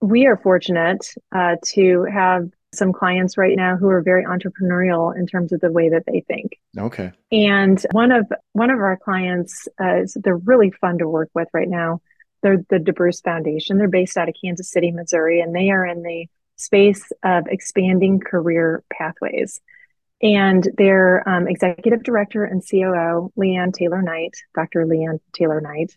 we 0.00 0.26
are 0.26 0.36
fortunate 0.36 1.06
uh, 1.32 1.54
to 1.66 2.04
have 2.12 2.50
some 2.74 2.92
clients 2.92 3.38
right 3.38 3.56
now 3.56 3.76
who 3.76 3.88
are 3.88 4.02
very 4.02 4.24
entrepreneurial 4.24 5.16
in 5.16 5.24
terms 5.24 5.52
of 5.52 5.60
the 5.60 5.70
way 5.70 5.88
that 5.88 6.02
they 6.04 6.24
think. 6.26 6.58
Okay. 6.76 7.12
And 7.30 7.80
one 7.92 8.10
of 8.10 8.26
one 8.54 8.70
of 8.70 8.80
our 8.80 8.96
clients 8.96 9.68
uh, 9.80 10.02
is 10.02 10.16
they're 10.20 10.36
really 10.36 10.72
fun 10.72 10.98
to 10.98 11.08
work 11.08 11.30
with 11.32 11.46
right 11.52 11.68
now. 11.68 12.00
They're 12.42 12.64
the 12.70 12.78
DeBruce 12.78 13.22
Foundation. 13.22 13.78
They're 13.78 13.86
based 13.86 14.16
out 14.16 14.28
of 14.28 14.34
Kansas 14.42 14.68
City, 14.68 14.90
Missouri, 14.90 15.40
and 15.40 15.54
they 15.54 15.70
are 15.70 15.86
in 15.86 16.02
the 16.02 16.26
space 16.58 17.10
of 17.22 17.46
expanding 17.46 18.20
career 18.20 18.82
pathways. 18.92 19.60
And 20.20 20.68
their 20.76 21.26
um, 21.28 21.46
executive 21.46 22.02
director 22.02 22.44
and 22.44 22.62
COO, 22.68 23.32
Leanne 23.38 23.72
Taylor 23.72 24.02
Knight, 24.02 24.36
Dr. 24.54 24.84
Leanne 24.84 25.20
Taylor 25.32 25.60
Knight, 25.60 25.96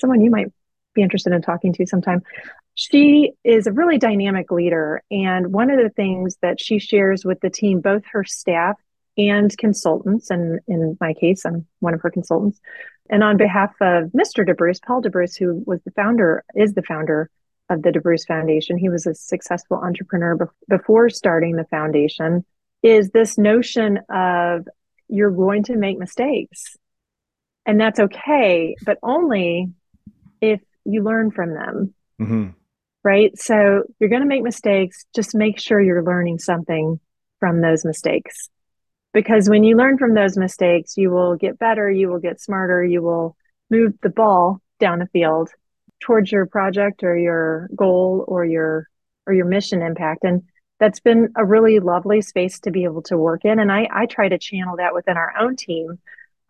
someone 0.00 0.22
you 0.22 0.30
might 0.30 0.50
be 0.94 1.02
interested 1.02 1.32
in 1.32 1.42
talking 1.42 1.72
to 1.74 1.86
sometime. 1.86 2.22
She 2.74 3.32
is 3.44 3.66
a 3.66 3.72
really 3.72 3.98
dynamic 3.98 4.50
leader. 4.50 5.02
And 5.10 5.52
one 5.52 5.70
of 5.70 5.78
the 5.78 5.90
things 5.90 6.38
that 6.40 6.60
she 6.60 6.78
shares 6.78 7.24
with 7.24 7.40
the 7.40 7.50
team, 7.50 7.80
both 7.80 8.04
her 8.12 8.24
staff 8.24 8.76
and 9.18 9.56
consultants, 9.58 10.30
and 10.30 10.60
in 10.66 10.96
my 11.00 11.12
case, 11.12 11.44
I'm 11.44 11.66
one 11.80 11.92
of 11.92 12.00
her 12.02 12.10
consultants, 12.10 12.60
and 13.10 13.24
on 13.24 13.36
behalf 13.36 13.70
of 13.80 14.10
Mr. 14.10 14.46
DeBruce, 14.46 14.80
Paul 14.82 15.02
DeBruce, 15.02 15.36
who 15.36 15.62
was 15.66 15.82
the 15.82 15.90
founder, 15.90 16.44
is 16.54 16.74
the 16.74 16.82
founder 16.82 17.30
of 17.68 17.82
the 17.82 17.90
DeBruce 17.90 18.26
Foundation. 18.26 18.78
He 18.78 18.88
was 18.88 19.06
a 19.06 19.14
successful 19.14 19.76
entrepreneur 19.76 20.36
be- 20.36 20.76
before 20.76 21.10
starting 21.10 21.56
the 21.56 21.64
foundation. 21.64 22.44
Is 22.82 23.10
this 23.10 23.38
notion 23.38 23.98
of 24.08 24.66
you're 25.08 25.30
going 25.30 25.64
to 25.64 25.76
make 25.76 25.98
mistakes, 25.98 26.76
and 27.66 27.80
that's 27.80 28.00
okay, 28.00 28.76
but 28.84 28.98
only 29.02 29.72
if 30.40 30.60
you 30.84 31.02
learn 31.02 31.30
from 31.30 31.54
them. 31.54 31.94
Mm-hmm. 32.20 32.48
Right. 33.04 33.38
So 33.38 33.84
you're 33.98 34.10
going 34.10 34.22
to 34.22 34.28
make 34.28 34.42
mistakes. 34.42 35.06
Just 35.14 35.34
make 35.34 35.58
sure 35.58 35.80
you're 35.80 36.02
learning 36.02 36.40
something 36.40 37.00
from 37.40 37.60
those 37.60 37.84
mistakes. 37.84 38.50
Because 39.14 39.48
when 39.48 39.64
you 39.64 39.76
learn 39.76 39.98
from 39.98 40.14
those 40.14 40.36
mistakes, 40.36 40.96
you 40.96 41.10
will 41.10 41.36
get 41.36 41.58
better, 41.58 41.90
you 41.90 42.08
will 42.08 42.18
get 42.18 42.40
smarter, 42.40 42.84
you 42.84 43.00
will 43.02 43.36
move 43.70 43.94
the 44.02 44.10
ball 44.10 44.60
down 44.78 44.98
the 44.98 45.06
field 45.06 45.50
towards 46.00 46.30
your 46.30 46.46
project 46.46 47.02
or 47.02 47.16
your 47.16 47.68
goal 47.74 48.24
or 48.28 48.44
your 48.44 48.88
or 49.26 49.34
your 49.34 49.46
mission 49.46 49.82
impact. 49.82 50.24
And 50.24 50.42
that's 50.80 51.00
been 51.00 51.32
a 51.36 51.44
really 51.44 51.80
lovely 51.80 52.22
space 52.22 52.60
to 52.60 52.70
be 52.70 52.84
able 52.84 53.02
to 53.02 53.18
work 53.18 53.44
in. 53.44 53.58
And 53.58 53.70
I, 53.70 53.88
I 53.92 54.06
try 54.06 54.28
to 54.28 54.38
channel 54.38 54.76
that 54.76 54.94
within 54.94 55.16
our 55.16 55.34
own 55.38 55.56
team 55.56 55.98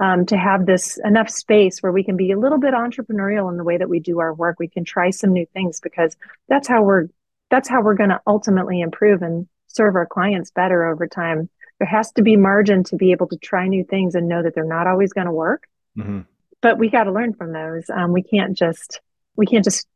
um, 0.01 0.27
to 0.27 0.37
have 0.37 0.67
this 0.67 0.99
enough 1.05 1.29
space 1.29 1.81
where 1.81 1.93
we 1.93 2.05
can 2.05 2.17
be 2.17 2.31
a 2.31 2.39
little 2.39 2.59
bit 2.59 2.75
entrepreneurial 2.75 3.51
in 3.51 3.57
the 3.57 3.65
way 3.65 3.79
that 3.79 3.89
we 3.89 4.01
do 4.01 4.21
our 4.21 4.33
work. 4.33 4.57
We 4.59 4.69
can 4.69 4.85
try 4.85 5.11
some 5.11 5.33
new 5.33 5.47
things 5.53 5.81
because 5.81 6.17
that's 6.49 6.69
how 6.69 6.83
we're 6.83 7.09
that's 7.51 7.69
how 7.69 7.83
we're 7.83 7.95
going 7.95 8.11
to 8.11 8.21
ultimately 8.27 8.81
improve 8.81 9.23
and 9.23 9.49
serve 9.69 9.97
our 9.97 10.07
clients 10.07 10.51
better 10.51 10.87
over 10.87 11.07
time. 11.07 11.49
There 11.79 11.89
has 11.89 12.13
to 12.13 12.23
be 12.23 12.37
margin 12.37 12.85
to 12.85 12.97
be 12.97 13.13
able 13.13 13.29
to 13.29 13.39
try 13.39 13.67
new 13.69 13.85
things 13.85 14.15
and 14.15 14.29
know 14.29 14.43
that 14.43 14.55
they're 14.55 14.65
not 14.65 14.87
always 14.87 15.13
going 15.13 15.27
to 15.27 15.33
work. 15.33 15.67
Mm-hmm. 15.97 16.21
But 16.61 16.79
we 16.79 16.91
got 16.91 17.05
to 17.05 17.13
learn 17.13 17.33
from 17.35 17.53
those. 17.53 17.89
Um, 17.89 18.13
we 18.13 18.23
can't 18.23 18.57
just 18.57 19.01
we 19.39 19.47
can't 19.47 19.65
just 19.65 19.87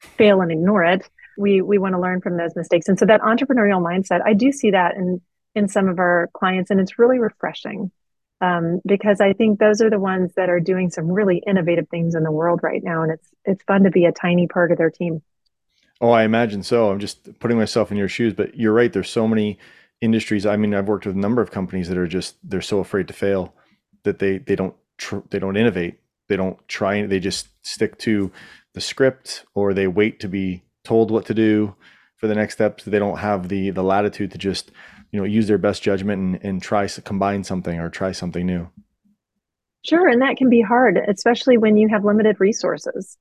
fail 0.00 0.40
and 0.40 0.50
ignore 0.50 0.84
it. 0.84 1.06
We 1.36 1.60
we 1.60 1.76
want 1.76 1.94
to 1.94 2.00
learn 2.00 2.22
from 2.22 2.38
those 2.38 2.56
mistakes. 2.56 2.88
And 2.88 2.98
so 2.98 3.04
that 3.04 3.20
entrepreneurial 3.20 3.82
mindset, 3.82 4.22
I 4.24 4.32
do 4.32 4.52
see 4.52 4.70
that 4.70 4.94
in 4.94 5.20
in 5.54 5.68
some 5.68 5.88
of 5.88 5.98
our 5.98 6.30
clients, 6.32 6.70
and 6.70 6.80
it's 6.80 6.98
really 6.98 7.18
refreshing 7.18 7.90
um, 8.40 8.80
because 8.86 9.20
I 9.20 9.32
think 9.32 9.58
those 9.58 9.80
are 9.80 9.90
the 9.90 9.98
ones 9.98 10.32
that 10.36 10.48
are 10.48 10.60
doing 10.60 10.90
some 10.90 11.10
really 11.10 11.42
innovative 11.46 11.88
things 11.88 12.14
in 12.14 12.22
the 12.22 12.32
world 12.32 12.60
right 12.62 12.82
now, 12.82 13.02
and 13.02 13.12
it's 13.12 13.28
it's 13.44 13.62
fun 13.64 13.82
to 13.82 13.90
be 13.90 14.04
a 14.04 14.12
tiny 14.12 14.46
part 14.46 14.72
of 14.72 14.78
their 14.78 14.90
team. 14.90 15.22
Oh, 16.00 16.10
I 16.10 16.24
imagine 16.24 16.62
so. 16.62 16.90
I'm 16.90 16.98
just 16.98 17.38
putting 17.40 17.56
myself 17.56 17.90
in 17.90 17.96
your 17.96 18.08
shoes, 18.08 18.34
but 18.34 18.56
you're 18.56 18.72
right. 18.72 18.92
There's 18.92 19.10
so 19.10 19.26
many 19.26 19.58
industries. 20.00 20.44
I 20.44 20.56
mean, 20.56 20.74
I've 20.74 20.88
worked 20.88 21.06
with 21.06 21.16
a 21.16 21.18
number 21.18 21.40
of 21.40 21.50
companies 21.50 21.88
that 21.88 21.98
are 21.98 22.06
just 22.06 22.36
they're 22.42 22.60
so 22.60 22.80
afraid 22.80 23.08
to 23.08 23.14
fail 23.14 23.54
that 24.04 24.18
they 24.18 24.38
they 24.38 24.56
don't 24.56 24.74
tr- 24.98 25.26
they 25.30 25.38
don't 25.38 25.56
innovate. 25.56 25.98
They 26.28 26.36
don't 26.36 26.58
try. 26.68 27.06
They 27.06 27.20
just 27.20 27.48
stick 27.66 27.98
to 27.98 28.32
the 28.72 28.80
script, 28.80 29.44
or 29.54 29.74
they 29.74 29.86
wait 29.86 30.20
to 30.20 30.28
be 30.28 30.62
told 30.82 31.10
what 31.10 31.26
to 31.26 31.34
do 31.34 31.74
for 32.16 32.26
the 32.26 32.34
next 32.34 32.54
steps. 32.54 32.84
They 32.84 32.98
don't 32.98 33.18
have 33.18 33.48
the 33.48 33.70
the 33.70 33.82
latitude 33.82 34.32
to 34.32 34.38
just 34.38 34.70
you 35.14 35.20
know 35.20 35.24
use 35.24 35.46
their 35.46 35.58
best 35.58 35.80
judgment 35.80 36.20
and, 36.20 36.44
and 36.44 36.60
try 36.60 36.88
to 36.88 37.00
combine 37.00 37.44
something 37.44 37.78
or 37.78 37.88
try 37.88 38.10
something 38.10 38.44
new 38.44 38.68
sure 39.86 40.08
and 40.08 40.20
that 40.20 40.36
can 40.36 40.50
be 40.50 40.60
hard 40.60 40.98
especially 41.08 41.56
when 41.56 41.76
you 41.76 41.88
have 41.88 42.04
limited 42.04 42.36
resources 42.40 43.16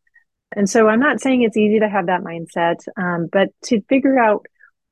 and 0.56 0.68
so 0.68 0.88
i'm 0.88 1.00
not 1.00 1.22
saying 1.22 1.44
it's 1.44 1.56
easy 1.56 1.80
to 1.80 1.88
have 1.88 2.08
that 2.08 2.24
mindset 2.24 2.78
um, 2.98 3.30
but 3.32 3.50
to 3.64 3.80
figure 3.84 4.18
out 4.18 4.44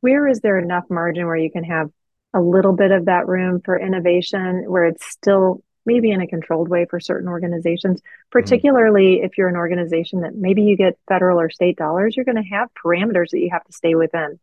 where 0.01 0.27
is 0.27 0.41
there 0.41 0.59
enough 0.59 0.83
margin 0.91 1.25
where 1.25 1.35
you 1.35 1.51
can 1.51 1.63
have 1.63 1.89
a 2.35 2.39
little 2.39 2.73
bit 2.73 2.91
of 2.91 3.05
that 3.05 3.27
room 3.27 3.61
for 3.65 3.79
innovation 3.79 4.63
where 4.67 4.85
it's 4.85 5.05
still 5.09 5.63
maybe 5.85 6.11
in 6.11 6.21
a 6.21 6.27
controlled 6.27 6.69
way 6.69 6.85
for 6.85 6.99
certain 6.99 7.27
organizations 7.27 8.01
mm-hmm. 8.01 8.29
particularly 8.29 9.17
mm-hmm. 9.17 9.25
if 9.25 9.37
you're 9.37 9.49
an 9.49 9.55
organization 9.55 10.21
that 10.21 10.35
maybe 10.35 10.63
you 10.63 10.77
get 10.77 10.97
federal 11.07 11.39
or 11.39 11.49
state 11.49 11.77
dollars 11.77 12.15
you're 12.15 12.25
going 12.25 12.41
to 12.41 12.49
have 12.49 12.69
parameters 12.73 13.29
that 13.31 13.39
you 13.39 13.49
have 13.51 13.63
to 13.63 13.73
stay 13.73 13.95
within. 13.95 14.39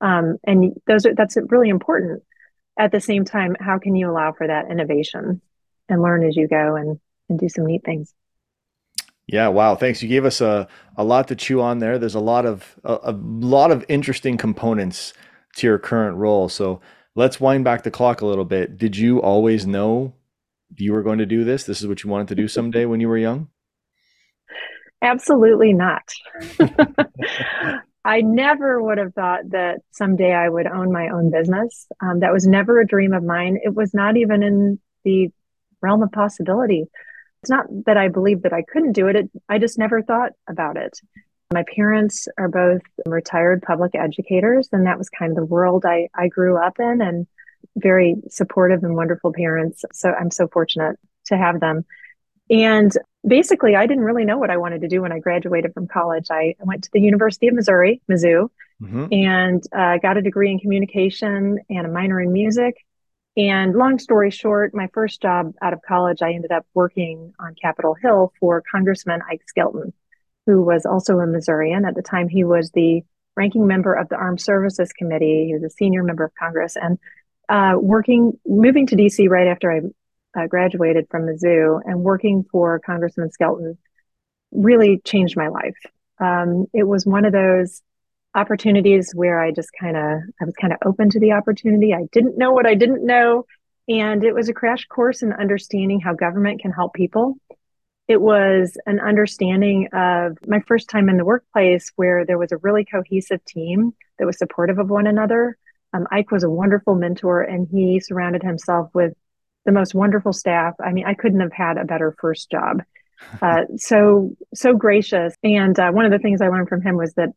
Um, 0.00 0.36
and 0.44 0.74
those 0.86 1.06
are 1.06 1.14
that's 1.14 1.38
really 1.48 1.70
important. 1.70 2.22
At 2.78 2.92
the 2.92 3.00
same 3.00 3.24
time 3.24 3.56
how 3.58 3.78
can 3.78 3.96
you 3.96 4.10
allow 4.10 4.32
for 4.32 4.46
that 4.46 4.70
innovation 4.70 5.40
and 5.88 6.02
learn 6.02 6.24
as 6.26 6.36
you 6.36 6.48
go 6.48 6.76
and 6.76 7.00
and 7.28 7.38
do 7.38 7.48
some 7.48 7.66
neat 7.66 7.84
things? 7.84 8.14
Yeah 9.26 9.48
wow 9.48 9.74
thanks. 9.74 10.02
You 10.02 10.08
gave 10.08 10.24
us 10.24 10.40
a, 10.40 10.68
a 10.96 11.04
lot 11.04 11.28
to 11.28 11.36
chew 11.36 11.60
on 11.60 11.78
there. 11.78 11.98
There's 11.98 12.14
a 12.14 12.20
lot 12.20 12.44
of 12.44 12.76
a, 12.84 12.98
a 13.04 13.12
lot 13.12 13.70
of 13.70 13.84
interesting 13.88 14.36
components 14.36 15.14
to 15.56 15.66
your 15.66 15.78
current 15.78 16.16
role. 16.18 16.48
So 16.48 16.80
let's 17.14 17.40
wind 17.40 17.64
back 17.64 17.82
the 17.82 17.90
clock 17.90 18.20
a 18.20 18.26
little 18.26 18.44
bit. 18.44 18.76
Did 18.76 18.96
you 18.96 19.20
always 19.20 19.66
know 19.66 20.12
you 20.74 20.92
were 20.92 21.02
going 21.02 21.18
to 21.18 21.26
do 21.26 21.44
this 21.44 21.64
this 21.64 21.80
is 21.80 21.86
what 21.86 22.02
you 22.02 22.10
wanted 22.10 22.28
to 22.28 22.34
do 22.34 22.48
someday 22.48 22.84
when 22.84 23.00
you 23.00 23.08
were 23.08 23.18
young 23.18 23.48
absolutely 25.02 25.72
not 25.72 26.12
I 28.06 28.20
never 28.20 28.80
would 28.80 28.98
have 28.98 29.14
thought 29.14 29.50
that 29.50 29.80
someday 29.90 30.32
I 30.32 30.48
would 30.48 30.68
own 30.68 30.92
my 30.92 31.08
own 31.08 31.32
business. 31.32 31.88
Um, 32.00 32.20
that 32.20 32.32
was 32.32 32.46
never 32.46 32.80
a 32.80 32.86
dream 32.86 33.12
of 33.12 33.24
mine. 33.24 33.58
It 33.60 33.74
was 33.74 33.92
not 33.92 34.16
even 34.16 34.44
in 34.44 34.78
the 35.02 35.32
realm 35.82 36.04
of 36.04 36.12
possibility. 36.12 36.84
It's 37.42 37.50
not 37.50 37.66
that 37.86 37.96
I 37.96 38.06
believed 38.06 38.44
that 38.44 38.52
I 38.52 38.62
couldn't 38.62 38.92
do 38.92 39.08
it, 39.08 39.16
it 39.16 39.30
I 39.48 39.58
just 39.58 39.76
never 39.76 40.02
thought 40.02 40.32
about 40.48 40.76
it. 40.76 41.00
My 41.52 41.64
parents 41.74 42.28
are 42.38 42.48
both 42.48 42.82
retired 43.06 43.62
public 43.62 43.96
educators, 43.96 44.68
and 44.70 44.86
that 44.86 44.98
was 44.98 45.08
kind 45.08 45.32
of 45.32 45.36
the 45.36 45.44
world 45.44 45.84
I, 45.84 46.08
I 46.14 46.28
grew 46.28 46.56
up 46.56 46.78
in, 46.78 47.00
and 47.02 47.26
very 47.76 48.16
supportive 48.28 48.84
and 48.84 48.94
wonderful 48.94 49.32
parents. 49.32 49.84
So 49.92 50.12
I'm 50.12 50.30
so 50.30 50.48
fortunate 50.48 50.96
to 51.26 51.36
have 51.36 51.60
them. 51.60 51.84
And 52.48 52.92
basically, 53.26 53.74
I 53.74 53.86
didn't 53.86 54.04
really 54.04 54.24
know 54.24 54.38
what 54.38 54.50
I 54.50 54.56
wanted 54.56 54.82
to 54.82 54.88
do 54.88 55.02
when 55.02 55.12
I 55.12 55.18
graduated 55.18 55.74
from 55.74 55.88
college. 55.88 56.26
I 56.30 56.54
went 56.60 56.84
to 56.84 56.90
the 56.92 57.00
University 57.00 57.48
of 57.48 57.54
Missouri, 57.54 58.00
Mizzou, 58.08 58.48
mm-hmm. 58.80 59.06
and 59.12 59.62
uh, 59.76 59.98
got 59.98 60.16
a 60.16 60.22
degree 60.22 60.50
in 60.50 60.60
communication 60.60 61.58
and 61.68 61.86
a 61.86 61.90
minor 61.90 62.20
in 62.20 62.32
music. 62.32 62.76
And 63.36 63.74
long 63.74 63.98
story 63.98 64.30
short, 64.30 64.74
my 64.74 64.88
first 64.94 65.20
job 65.20 65.52
out 65.60 65.74
of 65.74 65.82
college, 65.86 66.22
I 66.22 66.32
ended 66.32 66.52
up 66.52 66.66
working 66.72 67.34
on 67.38 67.54
Capitol 67.60 67.94
Hill 67.94 68.32
for 68.40 68.62
Congressman 68.70 69.20
Ike 69.30 69.42
Skelton, 69.46 69.92
who 70.46 70.62
was 70.62 70.86
also 70.86 71.18
a 71.18 71.26
Missourian. 71.26 71.84
At 71.84 71.96
the 71.96 72.02
time, 72.02 72.28
he 72.28 72.44
was 72.44 72.70
the 72.70 73.02
ranking 73.36 73.66
member 73.66 73.92
of 73.92 74.08
the 74.08 74.16
Armed 74.16 74.40
Services 74.40 74.92
Committee. 74.92 75.46
He 75.48 75.54
was 75.54 75.64
a 75.64 75.70
senior 75.70 76.02
member 76.02 76.24
of 76.24 76.32
Congress 76.38 76.76
and 76.80 76.98
uh, 77.48 77.74
working, 77.78 78.38
moving 78.46 78.86
to 78.88 78.96
DC 78.96 79.28
right 79.28 79.46
after 79.46 79.72
I 79.72 79.80
uh, 80.38 80.46
graduated 80.46 81.06
from 81.10 81.22
Mizzou 81.22 81.80
and 81.84 82.00
working 82.00 82.44
for 82.50 82.78
Congressman 82.80 83.30
Skelton 83.30 83.78
really 84.52 84.98
changed 85.04 85.36
my 85.36 85.48
life. 85.48 85.76
Um, 86.18 86.66
it 86.72 86.84
was 86.84 87.06
one 87.06 87.24
of 87.24 87.32
those 87.32 87.82
opportunities 88.34 89.12
where 89.14 89.40
I 89.40 89.50
just 89.50 89.70
kind 89.80 89.96
of 89.96 90.20
I 90.40 90.44
was 90.44 90.54
kind 90.60 90.72
of 90.72 90.78
open 90.84 91.10
to 91.10 91.20
the 91.20 91.32
opportunity. 91.32 91.94
I 91.94 92.06
didn't 92.12 92.38
know 92.38 92.52
what 92.52 92.66
I 92.66 92.74
didn't 92.74 93.04
know, 93.04 93.46
and 93.88 94.22
it 94.24 94.34
was 94.34 94.48
a 94.48 94.54
crash 94.54 94.86
course 94.86 95.22
in 95.22 95.32
understanding 95.32 96.00
how 96.00 96.14
government 96.14 96.60
can 96.60 96.72
help 96.72 96.94
people. 96.94 97.36
It 98.08 98.20
was 98.20 98.78
an 98.86 99.00
understanding 99.00 99.88
of 99.92 100.38
my 100.46 100.60
first 100.60 100.88
time 100.88 101.08
in 101.08 101.16
the 101.16 101.24
workplace 101.24 101.90
where 101.96 102.24
there 102.24 102.38
was 102.38 102.52
a 102.52 102.58
really 102.58 102.84
cohesive 102.84 103.44
team 103.44 103.94
that 104.18 104.26
was 104.26 104.38
supportive 104.38 104.78
of 104.78 104.90
one 104.90 105.06
another. 105.06 105.56
Um, 105.96 106.06
Ike 106.10 106.30
was 106.30 106.44
a 106.44 106.50
wonderful 106.50 106.94
mentor, 106.94 107.42
and 107.42 107.66
he 107.70 108.00
surrounded 108.00 108.42
himself 108.42 108.90
with 108.94 109.14
the 109.64 109.72
most 109.72 109.94
wonderful 109.94 110.32
staff. 110.32 110.74
I 110.84 110.92
mean, 110.92 111.06
I 111.06 111.14
couldn't 111.14 111.40
have 111.40 111.52
had 111.52 111.78
a 111.78 111.84
better 111.84 112.14
first 112.20 112.50
job. 112.50 112.82
Uh, 113.40 113.62
so 113.76 114.36
so 114.54 114.74
gracious. 114.74 115.34
And 115.42 115.78
uh, 115.78 115.90
one 115.90 116.04
of 116.04 116.12
the 116.12 116.18
things 116.18 116.40
I 116.40 116.48
learned 116.48 116.68
from 116.68 116.82
him 116.82 116.96
was 116.96 117.14
that 117.14 117.30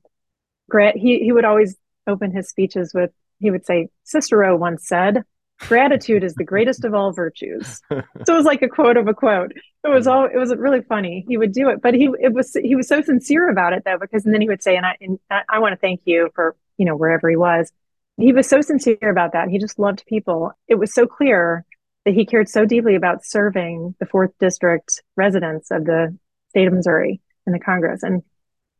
Grant 0.70 0.98
he 0.98 1.20
he 1.20 1.32
would 1.32 1.46
always 1.46 1.76
open 2.08 2.32
his 2.32 2.50
speeches 2.50 2.94
with 2.94 3.12
he 3.40 3.52
would 3.52 3.66
say 3.66 3.90
Cicero 4.04 4.56
once 4.56 4.88
said, 4.88 5.24
"Gratitude 5.62 6.24
is 6.24 6.36
the 6.36 6.44
greatest 6.44 6.86
of 6.86 6.94
all 6.94 7.12
virtues." 7.12 7.82
so 7.90 8.04
it 8.28 8.30
was 8.30 8.46
like 8.46 8.62
a 8.62 8.70
quote 8.70 8.98
of 8.98 9.08
a 9.08 9.14
quote. 9.14 9.54
It 9.84 9.88
was 9.88 10.06
all 10.06 10.26
it 10.26 10.38
was 10.38 10.54
really 10.56 10.82
funny. 10.82 11.26
He 11.28 11.38
would 11.38 11.54
do 11.54 11.70
it, 11.70 11.82
but 11.82 11.94
he 11.96 12.10
it 12.20 12.34
was 12.34 12.54
he 12.54 12.76
was 12.76 12.88
so 12.88 13.02
sincere 13.02 13.50
about 13.50 13.74
it 13.74 13.84
though 13.86 13.98
because 13.98 14.26
and 14.26 14.34
then 14.34 14.42
he 14.42 14.48
would 14.48 14.62
say, 14.62 14.76
"And 14.76 14.86
I 14.86 14.98
and 15.02 15.20
I, 15.32 15.42
I 15.50 15.60
want 15.60 15.74
to 15.74 15.78
thank 15.78 16.02
you 16.06 16.30
for 16.36 16.56
you 16.78 16.86
know 16.86 16.96
wherever 16.96 17.30
he 17.30 17.36
was." 17.36 17.72
He 18.20 18.34
was 18.34 18.48
so 18.48 18.62
sincere 18.62 19.10
about 19.10 19.34
that. 19.34 19.50
He 19.50 19.58
just 19.58 19.80
loved 19.80 20.06
people. 20.06 20.52
It 20.68 20.76
was 20.76 20.94
so 20.94 21.06
clear 21.06 21.66
that 22.06 22.14
he 22.14 22.26
cared 22.26 22.50
so 22.50 22.66
deeply 22.66 22.96
about 22.96 23.26
serving 23.26 23.96
the 24.00 24.06
fourth 24.06 24.32
district 24.40 25.02
residents 25.16 25.72
of 25.72 25.86
the 25.86 26.18
state 26.50 26.68
of 26.68 26.74
Missouri 26.74 27.22
in 27.48 27.54
the 27.54 27.60
Congress. 27.60 28.04
And 28.04 28.24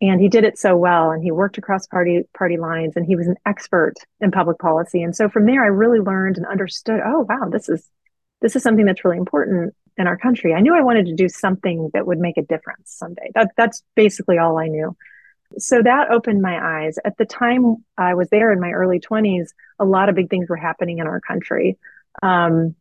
and 0.02 0.22
he 0.22 0.30
did 0.30 0.46
it 0.46 0.58
so 0.58 0.78
well 0.78 1.12
and 1.12 1.24
he 1.24 1.32
worked 1.32 1.58
across 1.58 1.86
party 1.88 2.24
party 2.38 2.58
lines 2.58 2.96
and 2.96 3.06
he 3.06 3.16
was 3.16 3.28
an 3.28 3.36
expert 3.46 3.96
in 4.22 4.32
public 4.32 4.58
policy 4.60 5.02
and 5.02 5.16
so 5.16 5.30
from 5.30 5.46
there 5.46 5.64
i 5.64 5.68
really 5.68 6.00
learned 6.00 6.38
and 6.38 6.46
understood 6.46 7.00
oh 7.04 7.26
wow 7.28 7.50
this 7.52 7.70
is 7.70 7.88
this 8.42 8.56
is 8.56 8.64
something 8.64 8.86
that's 8.86 9.04
really 9.04 9.18
important 9.18 9.74
in 9.98 10.08
our 10.08 10.18
country 10.18 10.54
i 10.54 10.62
knew 10.62 10.76
i 10.76 10.82
wanted 10.82 11.06
to 11.06 11.16
do 11.16 11.28
something 11.28 11.90
that 11.94 12.08
would 12.08 12.20
make 12.20 12.38
a 12.38 12.44
difference 12.44 12.92
someday 12.92 13.30
that 13.36 13.52
that's 13.58 13.84
basically 13.96 14.38
all 14.38 14.58
i 14.58 14.68
knew 14.68 14.96
so 15.58 15.82
that 15.82 16.12
opened 16.12 16.42
my 16.42 16.84
eyes 16.84 16.98
at 17.06 17.18
the 17.18 17.26
time 17.26 17.78
i 17.98 18.14
was 18.14 18.30
there 18.30 18.52
in 18.52 18.60
my 18.60 18.72
early 18.72 19.00
20s 19.00 19.50
a 19.80 19.86
lot 19.86 20.10
of 20.10 20.16
big 20.16 20.30
things 20.30 20.48
were 20.50 20.56
happening 20.56 21.00
in 21.00 21.08
our 21.08 21.20
country 21.20 21.78
um, 22.22 22.76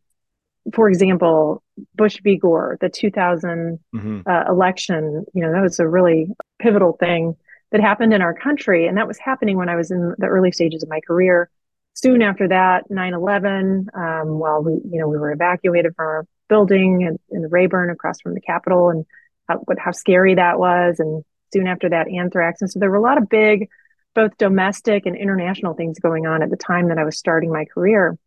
for 0.73 0.89
example, 0.89 1.63
Bush 1.95 2.19
v. 2.23 2.37
Gore, 2.37 2.77
the 2.81 2.89
2000 2.89 3.79
mm-hmm. 3.95 4.19
uh, 4.25 4.43
election, 4.49 5.25
you 5.33 5.41
know, 5.41 5.51
that 5.51 5.61
was 5.61 5.79
a 5.79 5.87
really 5.87 6.27
pivotal 6.59 6.93
thing 6.93 7.35
that 7.71 7.81
happened 7.81 8.13
in 8.13 8.21
our 8.21 8.33
country. 8.33 8.87
And 8.87 8.97
that 8.97 9.07
was 9.07 9.17
happening 9.17 9.57
when 9.57 9.69
I 9.69 9.75
was 9.75 9.91
in 9.91 10.13
the 10.17 10.27
early 10.27 10.51
stages 10.51 10.83
of 10.83 10.89
my 10.89 10.99
career. 11.01 11.49
Soon 11.93 12.21
after 12.21 12.47
that, 12.47 12.89
9 12.89 13.13
11, 13.13 13.89
um, 13.93 14.39
while 14.39 14.63
we, 14.63 14.73
you 14.73 14.99
know, 14.99 15.07
we 15.07 15.17
were 15.17 15.31
evacuated 15.31 15.95
from 15.95 16.05
our 16.05 16.27
building 16.47 17.01
in, 17.01 17.19
in 17.29 17.41
the 17.41 17.47
Rayburn 17.47 17.89
across 17.89 18.21
from 18.21 18.33
the 18.33 18.41
Capitol 18.41 18.89
and 18.89 19.05
how, 19.47 19.63
how 19.77 19.91
scary 19.91 20.35
that 20.35 20.59
was. 20.59 20.99
And 20.99 21.23
soon 21.53 21.67
after 21.67 21.89
that, 21.89 22.07
anthrax. 22.07 22.61
And 22.61 22.71
so 22.71 22.79
there 22.79 22.89
were 22.89 22.97
a 22.97 23.01
lot 23.01 23.17
of 23.17 23.29
big, 23.29 23.69
both 24.15 24.37
domestic 24.37 25.05
and 25.05 25.15
international 25.15 25.73
things 25.73 25.99
going 25.99 26.25
on 26.25 26.41
at 26.43 26.49
the 26.49 26.57
time 26.57 26.89
that 26.89 26.97
I 26.97 27.03
was 27.03 27.17
starting 27.17 27.51
my 27.51 27.65
career. 27.65 28.17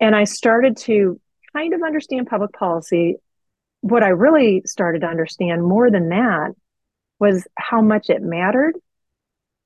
And 0.00 0.14
I 0.14 0.24
started 0.24 0.76
to 0.78 1.20
kind 1.52 1.74
of 1.74 1.82
understand 1.82 2.26
public 2.26 2.52
policy, 2.52 3.16
what 3.80 4.02
I 4.02 4.08
really 4.08 4.62
started 4.66 5.00
to 5.00 5.06
understand 5.06 5.62
more 5.62 5.90
than 5.90 6.08
that 6.10 6.52
was 7.18 7.46
how 7.56 7.80
much 7.80 8.10
it 8.10 8.22
mattered. 8.22 8.74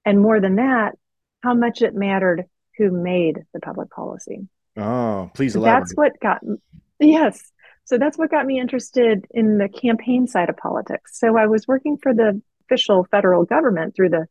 And 0.05 0.21
more 0.21 0.41
than 0.41 0.57
that, 0.57 0.97
how 1.43 1.55
much 1.55 1.83
it 1.83 1.95
mattered 1.95 2.45
who 2.79 2.91
made 2.91 3.41
the 3.53 3.61
public 3.61 3.91
policy. 3.91 4.49
Oh, 4.77 5.31
please 5.35 5.55
elaborate. 5.55 5.81
That's 5.81 5.93
what 5.95 6.21
got 6.21 6.41
yes. 6.99 7.53
So 7.85 7.99
that's 7.99 8.17
what 8.17 8.31
got 8.31 8.47
me 8.47 8.59
interested 8.59 9.27
in 9.33 9.59
the 9.59 9.69
campaign 9.69 10.27
side 10.27 10.49
of 10.49 10.57
politics. 10.57 11.19
So 11.19 11.37
I 11.37 11.47
was 11.47 11.67
working 11.67 11.99
for 11.99 12.15
the 12.15 12.41
official 12.73 13.07
federal 13.11 13.45
government 13.45 13.95
through 13.95 14.11
the 14.11 14.27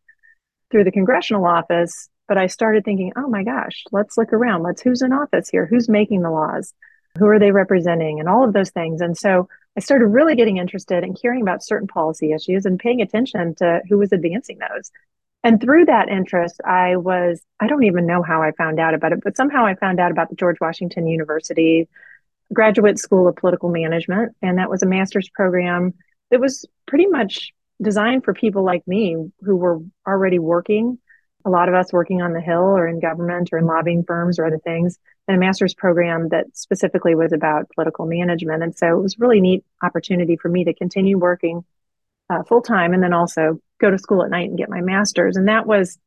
through 0.70 0.84
the 0.86 0.92
congressional 0.92 1.46
office, 1.46 2.10
but 2.28 2.38
I 2.38 2.48
started 2.48 2.86
thinking, 2.86 3.12
oh 3.18 3.28
my 3.28 3.44
gosh, 3.44 3.84
let's 3.92 4.18
look 4.18 4.32
around. 4.32 4.64
Let's 4.64 4.82
who's 4.82 5.02
in 5.02 5.12
office 5.12 5.50
here? 5.50 5.66
Who's 5.66 5.90
making 5.90 6.22
the 6.22 6.32
laws? 6.32 6.74
Who 7.18 7.28
are 7.28 7.40
they 7.40 7.52
representing? 7.52 8.22
And 8.22 8.30
all 8.30 8.46
of 8.46 8.54
those 8.54 8.70
things. 8.70 9.02
And 9.02 9.18
so 9.18 9.50
I 9.76 9.82
started 9.82 10.08
really 10.08 10.36
getting 10.36 10.58
interested 10.58 11.04
in 11.04 11.14
caring 11.14 11.42
about 11.42 11.64
certain 11.64 11.90
policy 11.90 12.32
issues 12.32 12.66
and 12.66 12.80
paying 12.80 13.02
attention 13.02 13.56
to 13.56 13.82
who 13.90 13.98
was 13.98 14.14
advancing 14.14 14.60
those. 14.60 14.92
And 15.44 15.60
through 15.60 15.86
that 15.86 16.08
interest, 16.08 16.62
I 16.64 16.96
was, 16.96 17.42
I 17.60 17.68
don't 17.68 17.84
even 17.84 18.06
know 18.06 18.24
how 18.24 18.42
I 18.42 18.52
found 18.52 18.80
out 18.80 18.94
about 18.94 19.12
it, 19.12 19.24
but 19.24 19.36
somehow 19.36 19.66
I 19.66 19.76
found 19.76 20.00
out 20.00 20.12
about 20.12 20.30
the 20.30 20.36
George 20.36 20.58
Washington 20.62 21.08
University 21.08 21.90
Graduate 22.54 23.00
School 23.00 23.28
of 23.28 23.36
Political 23.36 23.70
Management. 23.70 24.36
And 24.42 24.58
that 24.58 24.70
was 24.70 24.84
a 24.84 24.86
master's 24.86 25.30
program 25.30 25.96
that 26.30 26.40
was 26.40 26.66
pretty 26.86 27.08
much 27.08 27.54
designed 27.82 28.24
for 28.24 28.34
people 28.34 28.64
like 28.64 28.88
me 28.88 29.32
who 29.42 29.56
were 29.56 29.80
already 30.08 30.40
working 30.40 31.00
a 31.46 31.50
lot 31.50 31.70
of 31.70 31.76
us 31.76 31.92
working 31.92 32.22
on 32.22 32.34
the 32.34 32.42
Hill 32.42 32.62
or 32.62 32.88
in 32.88 33.00
government 33.00 33.50
or 33.52 33.58
in 33.58 33.66
lobbying 33.66 34.04
firms 34.04 34.40
or 34.40 34.46
other 34.46 34.60
things, 34.60 35.00
and 35.28 35.38
a 35.38 35.40
master's 35.40 35.74
program 35.74 36.30
that 36.30 36.46
specifically 36.54 37.16
was 37.16 37.32
about 37.32 37.70
political 37.74 38.06
management. 38.06 38.64
And 38.64 38.76
so 38.78 38.98
it 38.98 39.02
was 39.02 39.20
really 39.20 39.42
neat 39.42 39.64
opportunity 39.82 40.36
for 40.36 40.50
me 40.50 40.66
to 40.66 40.74
continue 40.74 41.18
working 41.18 41.64
uh, 42.30 42.44
full 42.44 42.62
time 42.62 42.94
and 42.94 43.04
then 43.04 43.14
also 43.14 43.60
go 43.80 43.90
to 43.90 43.98
school 43.98 44.24
at 44.24 44.30
night 44.30 44.50
and 44.50 44.58
get 44.58 44.70
my 44.70 44.82
master's. 44.82 45.36
And 45.36 45.48
that 45.48 45.66
was 45.66 45.98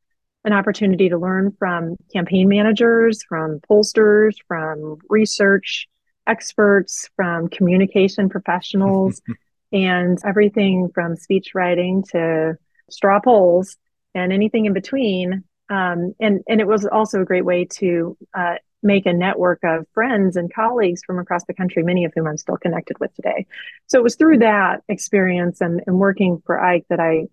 an 0.43 0.53
opportunity 0.53 1.09
to 1.09 1.17
learn 1.17 1.55
from 1.57 1.97
campaign 2.13 2.47
managers, 2.47 3.23
from 3.23 3.59
pollsters, 3.69 4.35
from 4.47 4.97
research 5.09 5.87
experts, 6.27 7.09
from 7.15 7.49
communication 7.49 8.29
professionals, 8.29 9.21
and 9.75 10.17
everything 10.25 10.89
from 10.93 11.17
speech 11.17 11.53
writing 11.53 12.03
to 12.11 12.55
straw 12.89 13.19
polls 13.19 13.75
and 14.13 14.31
anything 14.31 14.65
in 14.65 14.73
between. 14.73 15.43
Um, 15.69 16.15
and 16.19 16.41
and 16.47 16.61
it 16.61 16.67
was 16.67 16.85
also 16.85 17.21
a 17.21 17.25
great 17.25 17.43
way 17.43 17.65
to 17.79 18.17
uh, 18.33 18.55
make 18.81 19.05
a 19.05 19.13
network 19.13 19.59
of 19.63 19.85
friends 19.93 20.37
and 20.37 20.53
colleagues 20.53 21.01
from 21.05 21.19
across 21.19 21.43
the 21.45 21.53
country, 21.53 21.83
many 21.83 22.05
of 22.05 22.13
whom 22.15 22.27
I'm 22.27 22.37
still 22.37 22.57
connected 22.57 22.97
with 22.99 23.13
today. 23.15 23.47
So 23.87 23.99
it 23.99 24.03
was 24.03 24.15
through 24.15 24.39
that 24.39 24.83
experience 24.87 25.59
and, 25.59 25.81
and 25.85 25.97
working 25.97 26.41
for 26.45 26.63
Ike 26.63 26.85
that 26.89 26.99
I, 26.99 27.25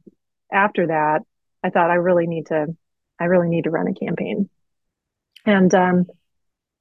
after 0.51 0.89
that, 0.89 1.21
I 1.63 1.71
thought 1.71 1.91
I 1.91 1.97
really 1.97 2.27
need 2.27 2.47
to, 2.47 2.75
I 3.21 3.25
really 3.25 3.49
need 3.49 3.65
to 3.65 3.71
run 3.71 3.87
a 3.87 3.95
campaign, 3.95 4.49
and 5.45 5.73
um, 5.75 6.07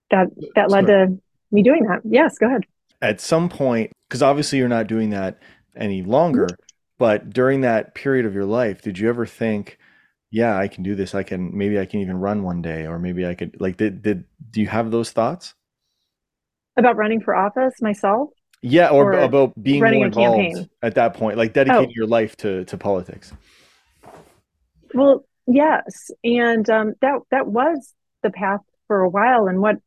that 0.10 0.28
that 0.56 0.71
led 0.71 0.88
to 0.88 1.19
me 1.52 1.62
doing 1.62 1.84
that. 1.84 2.02
Yes, 2.04 2.38
go 2.39 2.47
ahead. 2.47 2.63
At 3.02 3.20
some 3.20 3.50
point, 3.50 3.92
because 4.08 4.22
obviously 4.22 4.60
you're 4.60 4.68
not 4.68 4.88
doing 4.88 5.10
that 5.12 5.40
any 5.76 6.04
longer, 6.04 6.48
but 7.00 7.32
during 7.32 7.62
that 7.62 7.96
period 7.96 8.26
of 8.26 8.34
your 8.34 8.46
life, 8.46 8.82
did 8.82 9.00
you 9.00 9.10
ever 9.10 9.26
think? 9.26 9.78
yeah, 10.32 10.58
I 10.58 10.70
can 10.70 10.82
do 10.82 10.96
this. 10.96 11.14
I 11.14 11.24
can 11.24 11.56
maybe 11.56 11.78
I 11.78 11.86
can 11.86 12.00
even 12.00 12.18
run 12.18 12.44
one 12.44 12.62
day, 12.62 12.88
or 12.88 12.98
maybe 12.98 13.28
I 13.28 13.36
could 13.36 13.60
like 13.60 13.78
did 13.78 14.02
did 14.02 14.24
do 14.50 14.62
you 14.62 14.68
have 14.68 14.90
those 14.90 15.12
thoughts 15.12 15.54
about 16.78 16.96
running 16.96 17.22
for 17.22 17.36
office 17.36 17.82
myself? 17.82 18.30
Yeah, 18.64 18.90
or, 18.90 19.14
or 19.14 19.20
about 19.20 19.62
being 19.62 19.82
more 19.82 20.06
involved 20.06 20.70
at 20.82 20.96
that 20.96 21.16
point, 21.16 21.38
like 21.38 21.54
dedicating 21.54 21.90
oh. 21.90 21.94
your 21.94 22.08
life 22.08 22.38
to 22.38 22.64
to 22.66 22.78
politics. 22.78 23.34
Well, 24.94 25.26
yes, 25.48 26.12
and 26.24 26.70
um, 26.70 26.94
that 27.02 27.20
that 27.32 27.48
was 27.48 27.94
the 28.24 28.30
path 28.30 28.62
for 28.88 29.02
a 29.02 29.10
while, 29.10 29.48
and 29.48 29.60
what 29.60 29.78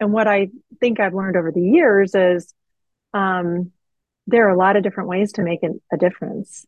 and 0.00 0.12
what 0.12 0.26
I 0.26 0.48
think 0.80 1.00
I've 1.00 1.14
learned 1.14 1.36
over 1.36 1.52
the 1.52 1.60
years 1.60 2.14
is 2.14 2.52
um, 3.12 3.72
there 4.26 4.46
are 4.46 4.54
a 4.54 4.58
lot 4.58 4.76
of 4.76 4.82
different 4.82 5.08
ways 5.08 5.32
to 5.32 5.42
make 5.42 5.60
a 5.62 5.96
difference, 5.96 6.66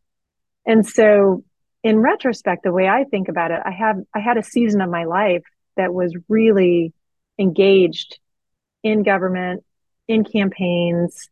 and 0.65 0.87
so 0.87 1.45
in 1.87 2.01
retrospect, 2.01 2.65
the 2.65 2.73
way 2.73 2.89
I 2.89 3.05
think 3.05 3.29
about 3.29 3.53
it, 3.53 3.61
I 3.65 3.71
have 3.71 3.97
I 4.13 4.19
had 4.19 4.39
a 4.39 4.43
season 4.43 4.81
of 4.81 4.91
my 4.91 5.05
life 5.05 5.45
that 5.77 5.95
was 5.95 6.13
really 6.29 6.93
engaged 7.39 8.19
in 8.83 9.05
government, 9.05 9.63
in 10.09 10.25
campaigns, 10.25 11.29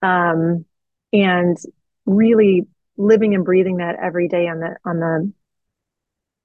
um, 0.00 0.64
and 1.12 1.58
really 2.06 2.66
living 2.96 3.34
and 3.34 3.44
breathing 3.44 3.76
that 3.76 3.96
every 4.02 4.28
day 4.28 4.48
on 4.48 4.60
the 4.60 4.76
on 4.82 4.98
the. 4.98 5.32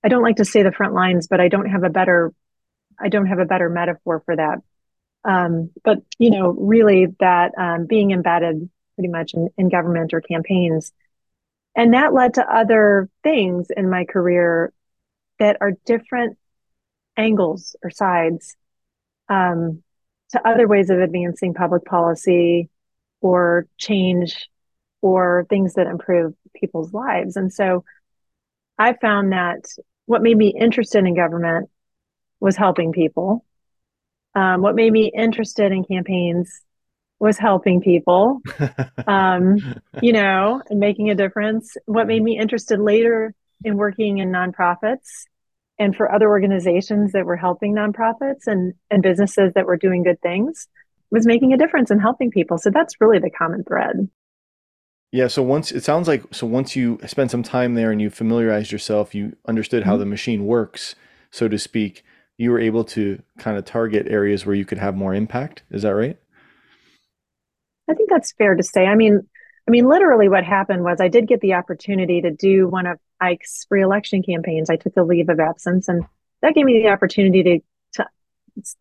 I 0.04 0.10
don't 0.10 0.24
like 0.24 0.38
to 0.38 0.46
say 0.46 0.64
the 0.64 0.74
front 0.74 0.94
lines, 0.94 1.28
but 1.28 1.40
I 1.40 1.48
don't 1.48 1.70
have 1.70 1.84
a 1.84 1.90
better, 1.90 2.34
I 3.00 3.08
don't 3.08 3.28
have 3.28 3.40
a 3.40 3.46
better 3.46 3.70
metaphor 3.70 4.22
for 4.26 4.36
that. 4.36 4.58
Um, 5.26 5.72
but 5.84 6.00
you 6.18 6.32
know, 6.32 6.50
really, 6.50 7.08
that 7.20 7.52
um, 7.58 7.86
being 7.86 8.12
embedded 8.12 8.70
pretty 8.96 9.10
much 9.10 9.34
in, 9.34 9.50
in 9.58 9.70
government 9.70 10.14
or 10.14 10.22
campaigns 10.22 10.92
and 11.76 11.94
that 11.94 12.14
led 12.14 12.36
to 12.36 12.46
other 12.46 13.10
things 13.24 13.68
in 13.76 13.90
my 13.90 14.06
career 14.06 14.72
that 15.40 15.58
are 15.62 15.72
different 15.86 16.38
angles 17.18 17.76
or 17.84 17.90
sides 17.90 18.56
um, 19.30 19.82
to 20.32 20.48
other 20.48 20.68
ways 20.68 20.90
of 20.90 21.00
advancing 21.00 21.54
public 21.54 21.86
policy 21.86 22.70
or 23.22 23.68
change 23.78 24.50
or 25.02 25.46
things 25.50 25.74
that 25.74 25.88
improve 25.88 26.34
people's 26.56 26.94
lives. 26.94 27.36
And 27.36 27.52
so 27.52 27.84
I 28.78 28.94
found 28.94 29.32
that 29.32 29.66
what 30.06 30.22
made 30.22 30.38
me 30.38 30.54
interested 30.58 31.06
in 31.06 31.16
government 31.16 31.70
was 32.40 32.56
helping 32.56 32.92
people. 32.92 33.46
Um, 34.36 34.62
what 34.62 34.76
made 34.76 34.92
me 34.92 35.12
interested 35.16 35.72
in 35.72 35.84
campaigns 35.84 36.62
was 37.20 37.38
helping 37.38 37.82
people, 37.82 38.42
um, 39.08 39.58
you 40.02 40.12
know, 40.12 40.62
and 40.70 40.80
making 40.80 41.10
a 41.10 41.16
difference. 41.16 41.78
What 41.86 42.08
made 42.08 42.22
me 42.22 42.38
interested 42.38 42.80
later 42.80 43.34
in 43.64 43.78
working 43.78 44.18
in 44.18 44.30
nonprofits 44.30 45.26
and 45.80 45.96
for 45.96 46.12
other 46.12 46.28
organizations 46.28 47.14
that 47.14 47.26
were 47.26 47.38
helping 47.38 47.74
nonprofits 47.74 48.46
and, 48.46 48.74
and 48.92 49.02
businesses 49.02 49.54
that 49.56 49.66
were 49.66 49.78
doing 49.78 50.04
good 50.04 50.22
things 50.22 50.68
was 51.12 51.26
making 51.26 51.54
a 51.54 51.58
difference 51.58 51.92
and 51.92 52.02
helping 52.02 52.32
people. 52.32 52.58
So 52.58 52.70
that's 52.70 53.00
really 53.00 53.20
the 53.20 53.30
common 53.30 53.64
thread. 53.64 54.10
Yeah. 55.12 55.28
So 55.28 55.44
once 55.44 55.72
it 55.72 55.84
sounds 55.84 56.08
like, 56.08 56.24
so 56.34 56.48
once 56.48 56.76
you 56.76 57.00
spend 57.06 57.30
some 57.30 57.44
time 57.44 57.76
there 57.76 57.92
and 57.92 58.02
you 58.02 58.10
familiarized 58.10 58.72
yourself, 58.72 59.14
you 59.14 59.38
understood 59.48 59.84
how 59.84 59.92
mm-hmm. 59.94 60.00
the 60.00 60.06
machine 60.08 60.46
works, 60.46 60.96
so 61.30 61.48
to 61.48 61.60
speak, 61.60 62.04
you 62.38 62.52
were 62.52 62.60
able 62.60 62.84
to 62.84 63.22
kind 63.38 63.58
of 63.58 63.66
target 63.66 64.08
areas 64.10 64.46
where 64.46 64.56
you 64.56 64.66
could 64.66 64.78
have 64.78 64.96
more 64.96 65.14
impact. 65.14 65.64
Is 65.72 65.84
that 65.84 65.96
right? 65.96 66.18
I 67.90 67.94
think 67.94 68.10
that's 68.10 68.34
fair 68.34 68.56
to 68.56 68.64
say. 68.64 68.86
I 68.86 68.96
mean, 68.96 69.22
I 69.68 69.72
mean, 69.72 69.88
literally, 69.88 70.28
what 70.28 70.44
happened 70.44 70.84
was 70.84 71.00
I 71.00 71.08
did 71.08 71.28
get 71.28 71.42
the 71.42 71.54
opportunity 71.54 72.22
to 72.22 72.32
do 72.32 72.68
one 72.68 72.86
of 72.86 73.00
Ike's 73.22 73.66
reelection 73.70 74.22
campaigns. 74.24 74.70
I 74.70 74.76
took 74.76 74.94
a 74.98 75.04
leave 75.04 75.30
of 75.30 75.40
absence, 75.40 75.88
and 75.88 76.04
that 76.42 76.54
gave 76.54 76.66
me 76.66 76.82
the 76.82 76.90
opportunity 76.90 77.44
to, 77.44 77.60
to 77.94 78.10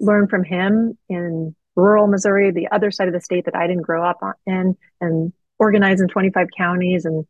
learn 0.01 0.27
from 0.27 0.45
him 0.45 0.99
in 1.09 1.55
rural 1.77 2.07
Missouri, 2.07 2.51
the 2.51 2.69
other 2.73 2.91
side 2.91 3.09
of 3.09 3.15
the 3.15 3.21
state 3.21 3.45
that 3.45 3.57
I 3.57 3.67
didn't 3.67 3.83
grow 3.83 4.05
up 4.05 4.19
in, 4.47 4.77
and 5.01 5.33
organize 5.59 6.01
in 6.01 6.09
25 6.09 6.49
counties 6.57 7.05
and 7.05 7.25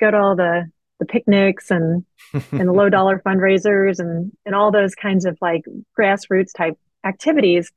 go 0.00 0.10
to 0.10 0.16
all 0.16 0.36
the 0.36 0.70
the 0.98 1.06
picnics 1.06 1.70
and 1.70 2.04
and 2.52 2.68
the 2.68 2.72
low 2.72 2.88
dollar 2.88 3.22
fundraisers 3.24 3.98
and 3.98 4.32
and 4.44 4.54
all 4.54 4.70
those 4.70 4.94
kinds 4.94 5.24
of 5.24 5.38
like 5.40 5.64
grassroots 5.98 6.52
type 6.56 6.78
activities. 7.04 7.72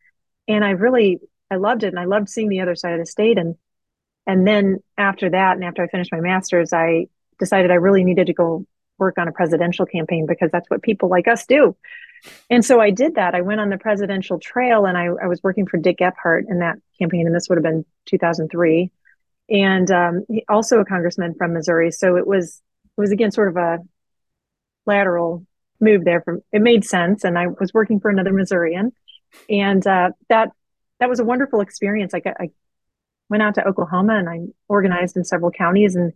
And 0.47 0.63
I 0.63 0.71
really 0.71 1.19
I 1.51 1.55
loved 1.55 1.83
it 1.83 1.87
and 1.87 1.99
I 1.99 2.05
loved 2.05 2.29
seeing 2.29 2.49
the 2.49 2.61
other 2.61 2.75
side 2.75 2.93
of 2.93 2.99
the 2.99 3.05
state. 3.05 3.37
And 3.37 3.55
and 4.27 4.47
then 4.47 4.79
after 4.97 5.29
that, 5.29 5.55
and 5.55 5.63
after 5.63 5.83
I 5.83 5.87
finished 5.87 6.11
my 6.11 6.19
master's, 6.19 6.73
I 6.73 7.07
decided 7.39 7.71
I 7.71 7.75
really 7.75 8.03
needed 8.03 8.27
to 8.27 8.33
go 8.33 8.65
work 8.97 9.17
on 9.17 9.27
a 9.27 9.31
presidential 9.31 9.85
campaign 9.85 10.25
because 10.27 10.51
that's 10.51 10.69
what 10.69 10.81
people 10.81 11.09
like 11.09 11.27
us 11.27 11.45
do. 11.45 11.75
And 12.49 12.63
so 12.63 12.81
I 12.81 12.89
did 12.89 13.15
that. 13.15 13.33
I 13.33 13.41
went 13.41 13.61
on 13.61 13.69
the 13.69 13.77
presidential 13.77 14.39
trail 14.39 14.85
and 14.85 14.97
I, 14.97 15.05
I 15.05 15.27
was 15.27 15.41
working 15.41 15.65
for 15.65 15.77
Dick 15.77 15.99
Gephardt 15.99 16.49
in 16.49 16.59
that 16.59 16.77
campaign, 16.99 17.25
and 17.25 17.33
this 17.33 17.47
would 17.47 17.57
have 17.57 17.63
been 17.63 17.85
2003. 18.07 18.91
And 19.49 19.89
um, 19.89 20.25
also 20.47 20.79
a 20.79 20.85
congressman 20.85 21.33
from 21.33 21.53
Missouri. 21.53 21.91
So 21.91 22.17
it 22.17 22.27
was 22.27 22.61
it 22.99 23.01
was 23.01 23.11
again 23.11 23.31
sort 23.31 23.47
of 23.47 23.57
a 23.57 23.79
lateral 24.85 25.45
move 25.79 26.03
there. 26.03 26.21
From 26.21 26.41
it 26.51 26.61
made 26.61 26.83
sense, 26.83 27.23
and 27.23 27.37
I 27.37 27.47
was 27.47 27.73
working 27.73 27.99
for 27.99 28.09
another 28.09 28.33
Missourian, 28.33 28.91
and 29.49 29.85
uh, 29.87 30.11
that 30.27 30.51
that 30.99 31.09
was 31.09 31.19
a 31.19 31.25
wonderful 31.25 31.61
experience. 31.61 32.13
I, 32.13 32.19
got, 32.19 32.35
I 32.39 32.49
went 33.29 33.41
out 33.41 33.55
to 33.55 33.65
Oklahoma 33.65 34.17
and 34.17 34.29
I 34.29 34.39
organized 34.67 35.15
in 35.15 35.23
several 35.23 35.49
counties 35.49 35.95
and 35.95 36.11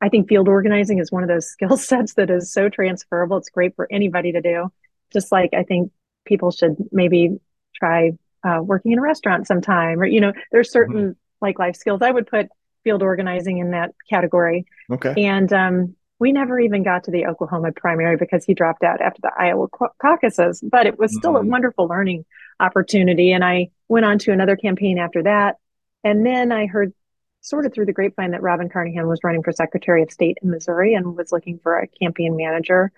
I 0.00 0.08
think 0.08 0.28
field 0.28 0.48
organizing 0.48 0.98
is 0.98 1.12
one 1.12 1.22
of 1.22 1.28
those 1.28 1.46
skill 1.50 1.76
sets 1.76 2.14
that 2.14 2.30
is 2.30 2.52
so 2.52 2.68
transferable. 2.68 3.36
It's 3.36 3.48
great 3.48 3.76
for 3.76 3.86
anybody 3.90 4.32
to 4.32 4.40
do. 4.40 4.72
Just 5.12 5.30
like 5.30 5.54
I 5.54 5.62
think 5.62 5.92
people 6.24 6.50
should 6.50 6.76
maybe 6.90 7.38
try 7.76 8.12
uh, 8.42 8.60
working 8.60 8.92
in 8.92 8.98
a 8.98 9.02
restaurant 9.02 9.46
sometime, 9.46 10.00
or 10.00 10.06
you 10.06 10.20
know, 10.20 10.32
there's 10.50 10.70
certain 10.70 10.96
mm-hmm. 10.96 11.12
like 11.40 11.58
life 11.58 11.76
skills. 11.76 12.02
I 12.02 12.10
would 12.10 12.26
put 12.26 12.48
field 12.82 13.02
organizing 13.02 13.58
in 13.58 13.70
that 13.70 13.94
category. 14.10 14.66
Okay. 14.90 15.14
And 15.24 15.50
um, 15.52 15.96
we 16.24 16.32
never 16.32 16.58
even 16.58 16.82
got 16.82 17.04
to 17.04 17.10
the 17.10 17.26
Oklahoma 17.26 17.70
primary 17.72 18.16
because 18.16 18.46
he 18.46 18.54
dropped 18.54 18.82
out 18.82 19.02
after 19.02 19.20
the 19.20 19.30
Iowa 19.38 19.68
caucuses. 20.00 20.58
But 20.62 20.86
it 20.86 20.98
was 20.98 21.14
still 21.14 21.34
mm-hmm. 21.34 21.48
a 21.48 21.50
wonderful 21.50 21.86
learning 21.86 22.24
opportunity, 22.58 23.32
and 23.32 23.44
I 23.44 23.68
went 23.88 24.06
on 24.06 24.18
to 24.20 24.32
another 24.32 24.56
campaign 24.56 24.96
after 24.96 25.24
that. 25.24 25.56
And 26.02 26.24
then 26.24 26.50
I 26.50 26.64
heard 26.64 26.94
sort 27.42 27.66
of 27.66 27.74
through 27.74 27.84
the 27.84 27.92
grapevine 27.92 28.30
that 28.30 28.40
Robin 28.40 28.70
Carnahan 28.70 29.06
was 29.06 29.20
running 29.22 29.42
for 29.42 29.52
Secretary 29.52 30.02
of 30.02 30.10
State 30.10 30.38
in 30.40 30.50
Missouri 30.50 30.94
and 30.94 31.14
was 31.14 31.30
looking 31.30 31.58
for 31.62 31.78
a 31.78 31.88
campaign 31.88 32.38
manager. 32.38 32.90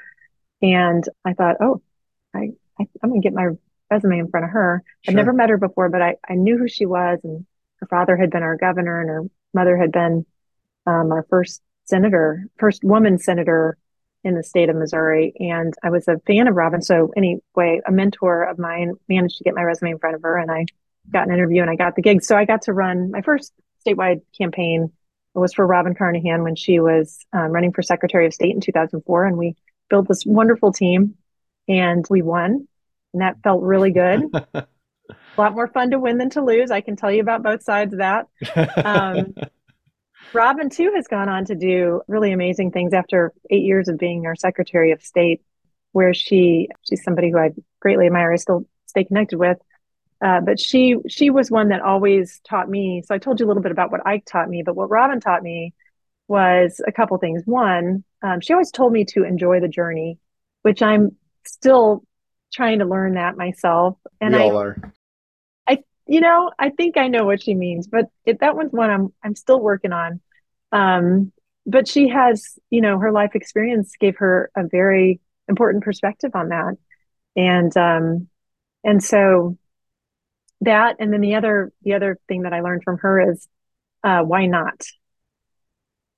And 0.63 1.03
I 1.25 1.33
thought, 1.33 1.57
oh, 1.59 1.83
I, 2.33 2.53
I 2.79 2.87
am 3.03 3.11
gonna 3.11 3.21
get 3.21 3.35
my 3.35 3.49
resume 3.91 4.21
in 4.21 4.31
front 4.31 4.47
of 4.47 4.53
her. 4.53 4.85
Sure. 5.03 5.11
I'd 5.11 5.17
never 5.17 5.33
met 5.33 5.51
her 5.51 5.59
before, 5.59 5.89
but 5.89 6.01
I, 6.01 6.15
I 6.29 6.35
knew 6.35 6.59
who 6.59 6.69
she 6.69 6.87
was, 6.87 7.19
and 7.25 7.45
her 7.79 7.89
father 7.89 8.17
had 8.17 8.31
been 8.31 8.45
our 8.45 8.57
governor, 8.57 9.01
and 9.01 9.11
her 9.11 9.23
mother 9.53 9.77
had 9.77 9.91
been 9.91 10.25
um, 10.87 11.11
our 11.11 11.27
first 11.29 11.61
senator, 11.87 12.47
first 12.59 12.85
woman 12.85 13.19
senator 13.19 13.77
in 14.25 14.35
the 14.35 14.43
state 14.43 14.69
of 14.69 14.77
Missouri. 14.77 15.33
And 15.39 15.75
I 15.83 15.91
was 15.91 16.09
a 16.09 16.19
fan 16.27 16.49
of 16.49 16.57
Robin. 16.57 16.83
So 16.83 17.13
anyway, 17.17 17.81
a 17.87 17.93
mentor 17.93 18.45
of 18.45 18.59
mine 18.59 18.95
managed 19.09 19.39
to 19.39 19.45
get 19.45 19.55
my 19.55 19.63
resume 19.63 19.93
in 19.93 19.99
front 19.99 20.17
of 20.17 20.23
her, 20.23 20.37
and 20.37 20.51
I 20.51 20.67
got 21.11 21.29
an 21.29 21.35
interview 21.35 21.63
and 21.63 21.71
I 21.71 21.77
got 21.77 21.95
the 21.95 22.03
gig. 22.03 22.23
So 22.23 22.37
I 22.37 22.45
got 22.45 22.63
to 22.63 22.73
run 22.73 23.11
my 23.11 23.23
first 23.23 23.53
statewide 23.87 24.23
campaign 24.37 24.91
it 25.37 25.39
was 25.39 25.53
for 25.53 25.67
Robin 25.67 25.95
Carnahan 25.95 26.43
when 26.43 26.57
she 26.57 26.81
was 26.81 27.19
um, 27.35 27.53
running 27.53 27.71
for 27.71 27.83
Secretary 27.83 28.25
of 28.25 28.33
State 28.33 28.55
in 28.55 28.61
2004. 28.63 29.27
And 29.27 29.37
we 29.37 29.55
built 29.91 30.09
this 30.09 30.25
wonderful 30.25 30.73
team 30.73 31.15
and 31.69 32.07
we 32.09 32.23
won. 32.23 32.67
And 33.13 33.21
that 33.21 33.43
felt 33.43 33.63
really 33.63 33.91
good. 33.91 34.23
a 34.55 34.67
lot 35.37 35.55
more 35.55 35.69
fun 35.69 35.91
to 35.91 35.99
win 35.99 36.17
than 36.17 36.31
to 36.31 36.43
lose. 36.43 36.71
I 36.71 36.81
can 36.81 36.97
tell 36.97 37.13
you 37.13 37.21
about 37.21 37.43
both 37.43 37.63
sides 37.63 37.93
of 37.93 37.99
that. 37.99 38.29
Um, 38.83 39.35
Robin, 40.33 40.69
too, 40.69 40.93
has 40.95 41.07
gone 41.07 41.29
on 41.29 41.45
to 41.47 41.55
do 41.55 42.03
really 42.09 42.33
amazing 42.33 42.71
things 42.71 42.93
after 42.93 43.33
eight 43.51 43.65
years 43.65 43.89
of 43.89 43.99
being 43.99 44.27
our 44.27 44.37
Secretary 44.37 44.93
of 44.93 45.03
State, 45.03 45.43
where 45.93 46.13
she 46.13 46.69
she's 46.83 47.03
somebody 47.03 47.31
who 47.31 47.39
I 47.39 47.51
greatly 47.81 48.07
admire, 48.07 48.33
I 48.33 48.37
still 48.37 48.67
stay 48.87 49.05
connected 49.05 49.39
with. 49.39 49.59
Uh, 50.25 50.41
but 50.41 50.59
she 50.59 50.97
she 51.09 51.31
was 51.31 51.51
one 51.51 51.69
that 51.69 51.83
always 51.83 52.41
taught 52.49 52.69
me. 52.69 53.03
So 53.07 53.15
I 53.15 53.19
told 53.19 53.39
you 53.39 53.47
a 53.47 53.49
little 53.49 53.63
bit 53.63 53.73
about 53.73 53.91
what 53.91 54.07
Ike 54.07 54.25
taught 54.27 54.49
me, 54.49 54.63
but 54.63 54.75
what 54.77 54.91
Robin 54.91 55.21
taught 55.21 55.43
me 55.43 55.75
was 56.29 56.81
a 56.87 56.93
couple 56.93 57.17
things. 57.19 57.43
One, 57.45 58.05
um, 58.23 58.41
she 58.41 58.53
always 58.53 58.71
told 58.71 58.93
me 58.93 59.05
to 59.07 59.25
enjoy 59.25 59.61
the 59.61 59.69
journey, 59.69 60.19
which 60.63 60.83
I'm 60.83 61.17
still 61.47 62.03
trying 62.53 62.79
to 62.81 62.85
learn 62.85 63.15
that 63.15 63.37
myself. 63.37 63.99
And 64.21 64.35
we 64.35 64.41
I, 64.41 64.45
all 64.45 64.59
are. 64.59 64.93
You 66.07 66.21
know 66.21 66.51
I 66.59 66.71
think 66.71 66.97
I 66.97 67.09
know 67.09 67.25
what 67.25 67.43
she 67.43 67.55
means, 67.55 67.89
but 67.89 68.07
it, 68.25 68.41
that 68.41 68.57
one's 68.57 68.73
one 68.73 68.91
I'm 68.91 69.13
I'm 69.23 69.35
still 69.35 69.61
working 69.61 69.93
on. 69.93 70.21
Um, 70.73 71.33
but 71.67 71.89
she 71.89 72.09
has 72.09 72.59
you 72.71 72.81
know 72.81 72.99
her 72.99 73.13
life 73.13 73.35
experience 73.35 73.93
gave 73.99 74.17
her 74.19 74.51
a 74.57 74.67
very 74.67 75.21
important 75.49 75.85
perspective 75.85 76.33
on 76.35 76.51
that, 76.51 76.77
and 77.37 77.77
um, 77.77 78.29
and 78.85 79.03
so 79.03 79.59
that 80.63 80.97
and 81.01 81.13
then 81.13 81.21
the 81.21 81.35
other 81.35 81.73
the 81.83 81.95
other 81.95 82.19
thing 82.29 82.43
that 82.43 82.53
i 82.55 82.61
learned 82.61 82.83
from 82.83 82.99
her 82.99 83.31
is 83.31 83.47
uh, 84.05 84.23
why 84.23 84.47
not? 84.47 84.81